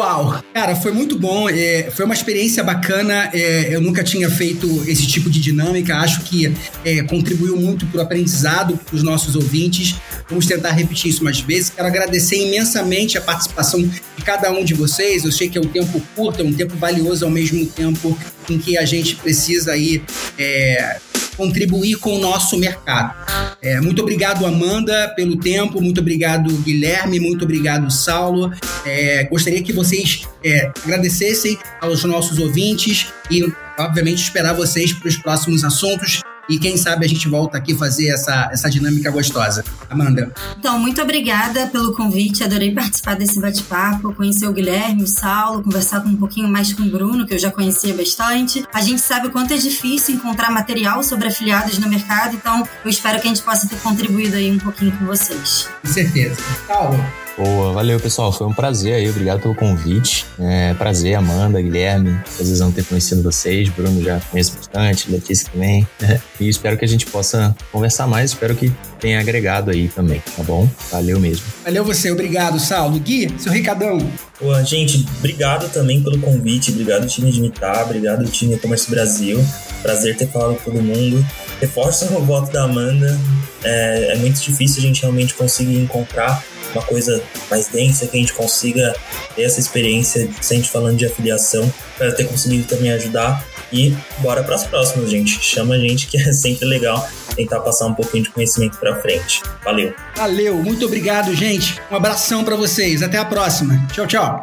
Uau! 0.00 0.42
Cara, 0.54 0.74
foi 0.74 0.92
muito 0.92 1.18
bom. 1.18 1.46
É, 1.50 1.90
foi 1.94 2.06
uma 2.06 2.14
experiência 2.14 2.64
bacana. 2.64 3.28
É, 3.34 3.74
eu 3.74 3.82
nunca 3.82 4.02
tinha 4.02 4.30
feito 4.30 4.66
esse 4.88 5.06
tipo 5.06 5.28
de 5.28 5.38
dinâmica. 5.38 5.94
Acho 5.98 6.22
que 6.22 6.50
é, 6.82 7.02
contribuiu 7.02 7.54
muito 7.54 7.84
para 7.84 7.98
o 7.98 8.02
aprendizado 8.02 8.80
dos 8.90 9.02
nossos 9.02 9.36
ouvintes. 9.36 9.96
Vamos 10.26 10.46
tentar 10.46 10.70
repetir 10.70 11.10
isso 11.10 11.22
mais 11.22 11.40
vezes. 11.40 11.68
Quero 11.68 11.86
agradecer 11.86 12.36
imensamente 12.36 13.18
a 13.18 13.20
participação 13.20 13.82
de 13.82 14.24
cada 14.24 14.50
um 14.50 14.64
de 14.64 14.72
vocês. 14.72 15.22
Eu 15.22 15.32
sei 15.32 15.50
que 15.50 15.58
é 15.58 15.60
um 15.60 15.68
tempo 15.68 16.00
curto, 16.16 16.40
é 16.40 16.44
um 16.46 16.52
tempo 16.52 16.74
valioso 16.78 17.26
ao 17.26 17.30
mesmo 17.30 17.66
tempo 17.66 18.18
em 18.48 18.58
que 18.58 18.78
a 18.78 18.86
gente 18.86 19.16
precisa 19.16 19.72
aí 19.72 20.02
é, 20.38 20.98
contribuir 21.40 21.96
com 21.96 22.16
o 22.16 22.18
nosso 22.18 22.58
mercado. 22.58 23.14
É, 23.62 23.80
muito 23.80 24.02
obrigado, 24.02 24.44
Amanda, 24.44 25.10
pelo 25.16 25.38
tempo, 25.38 25.80
muito 25.80 26.00
obrigado, 26.00 26.52
Guilherme, 26.58 27.18
muito 27.18 27.44
obrigado, 27.44 27.90
Saulo. 27.90 28.52
É, 28.84 29.24
gostaria 29.24 29.62
que 29.62 29.72
vocês 29.72 30.28
é, 30.44 30.70
agradecessem 30.84 31.58
aos 31.80 32.04
nossos 32.04 32.38
ouvintes 32.38 33.06
e 33.30 33.50
obviamente, 33.78 34.22
esperar 34.22 34.52
vocês 34.52 34.92
para 34.92 35.08
os 35.08 35.16
próximos 35.16 35.64
assuntos. 35.64 36.20
E 36.50 36.58
quem 36.58 36.76
sabe 36.76 37.06
a 37.06 37.08
gente 37.08 37.28
volta 37.28 37.56
aqui 37.56 37.76
fazer 37.76 38.08
essa, 38.08 38.50
essa 38.52 38.68
dinâmica 38.68 39.08
gostosa. 39.10 39.64
Amanda. 39.88 40.32
Então, 40.58 40.78
muito 40.78 41.00
obrigada 41.00 41.68
pelo 41.68 41.94
convite. 41.94 42.42
Adorei 42.42 42.74
participar 42.74 43.14
desse 43.14 43.40
bate-papo, 43.40 44.12
conhecer 44.14 44.48
o 44.48 44.52
Guilherme, 44.52 45.04
o 45.04 45.06
Saulo, 45.06 45.62
conversar 45.62 46.00
um 46.04 46.16
pouquinho 46.16 46.48
mais 46.48 46.72
com 46.72 46.82
o 46.82 46.90
Bruno, 46.90 47.24
que 47.24 47.34
eu 47.34 47.38
já 47.38 47.52
conhecia 47.52 47.94
bastante. 47.94 48.64
A 48.74 48.80
gente 48.80 49.00
sabe 49.00 49.28
o 49.28 49.30
quanto 49.30 49.54
é 49.54 49.56
difícil 49.56 50.16
encontrar 50.16 50.50
material 50.50 51.04
sobre 51.04 51.28
afiliados 51.28 51.78
no 51.78 51.88
mercado, 51.88 52.34
então 52.34 52.66
eu 52.84 52.90
espero 52.90 53.20
que 53.20 53.28
a 53.28 53.30
gente 53.30 53.42
possa 53.42 53.68
ter 53.68 53.76
contribuído 53.76 54.36
aí 54.36 54.50
um 54.50 54.58
pouquinho 54.58 54.90
com 54.98 55.06
vocês. 55.06 55.68
Com 55.82 55.88
certeza. 55.88 56.36
Saulo. 56.66 56.98
Boa, 57.42 57.72
valeu 57.72 57.98
pessoal, 57.98 58.30
foi 58.30 58.46
um 58.46 58.52
prazer 58.52 58.92
aí, 58.92 59.08
obrigado 59.08 59.40
pelo 59.40 59.54
convite. 59.54 60.26
É, 60.38 60.74
prazer, 60.74 61.14
Amanda, 61.14 61.58
Guilherme, 61.58 62.20
prazerzão 62.36 62.70
ter 62.70 62.84
conhecido 62.84 63.22
vocês, 63.22 63.66
Bruno 63.70 64.02
já 64.02 64.20
conheço 64.30 64.56
bastante, 64.56 65.10
Letícia 65.10 65.48
também. 65.50 65.88
E 66.38 66.48
espero 66.48 66.76
que 66.76 66.84
a 66.84 66.88
gente 66.88 67.06
possa 67.06 67.54
conversar 67.72 68.06
mais, 68.06 68.32
espero 68.32 68.54
que 68.54 68.70
tenha 68.98 69.20
agregado 69.20 69.70
aí 69.70 69.88
também, 69.88 70.22
tá 70.36 70.42
bom? 70.42 70.68
Valeu 70.90 71.18
mesmo. 71.18 71.44
Valeu 71.64 71.82
você, 71.82 72.10
obrigado, 72.10 72.58
Saulo. 72.58 72.98
Gui, 72.98 73.34
seu 73.38 73.52
recadão. 73.52 73.98
Boa, 74.38 74.62
gente, 74.62 75.06
obrigado 75.18 75.70
também 75.70 76.02
pelo 76.02 76.18
convite, 76.18 76.70
obrigado 76.70 77.06
time 77.06 77.30
de 77.30 77.40
Mitar, 77.40 77.84
obrigado 77.84 78.24
time 78.30 78.54
E-Commerce 78.54 78.90
Brasil. 78.90 79.42
Prazer 79.82 80.14
ter 80.16 80.28
falado 80.28 80.56
com 80.56 80.70
todo 80.72 80.82
mundo. 80.82 81.24
Reforça 81.58 82.06
o 82.16 82.22
voto 82.22 82.52
da 82.52 82.64
Amanda. 82.64 83.18
É, 83.62 84.12
é 84.12 84.16
muito 84.16 84.40
difícil 84.40 84.78
a 84.78 84.86
gente 84.86 85.02
realmente 85.02 85.34
conseguir 85.34 85.78
encontrar 85.78 86.42
uma 86.72 86.84
coisa 86.84 87.22
mais 87.50 87.68
densa, 87.68 88.06
que 88.06 88.16
a 88.16 88.20
gente 88.20 88.32
consiga 88.32 88.94
ter 89.34 89.42
essa 89.42 89.60
experiência, 89.60 90.28
sempre 90.40 90.68
falando 90.68 90.96
de 90.96 91.06
afiliação, 91.06 91.72
para 91.96 92.12
ter 92.12 92.24
conseguido 92.24 92.64
também 92.64 92.90
ajudar. 92.92 93.44
E 93.72 93.94
bora 94.18 94.42
para 94.42 94.56
as 94.56 94.64
próximas, 94.64 95.10
gente. 95.10 95.40
Chama 95.40 95.74
a 95.74 95.78
gente 95.78 96.06
que 96.06 96.18
é 96.20 96.32
sempre 96.32 96.66
legal 96.66 97.08
tentar 97.34 97.60
passar 97.60 97.86
um 97.86 97.94
pouquinho 97.94 98.24
de 98.24 98.30
conhecimento 98.30 98.76
para 98.78 99.00
frente. 99.00 99.42
Valeu. 99.64 99.94
Valeu, 100.16 100.56
muito 100.56 100.86
obrigado, 100.86 101.34
gente. 101.34 101.80
Um 101.90 101.96
abração 101.96 102.44
para 102.44 102.56
vocês. 102.56 103.02
Até 103.02 103.18
a 103.18 103.24
próxima. 103.24 103.86
Tchau, 103.92 104.06
tchau. 104.06 104.40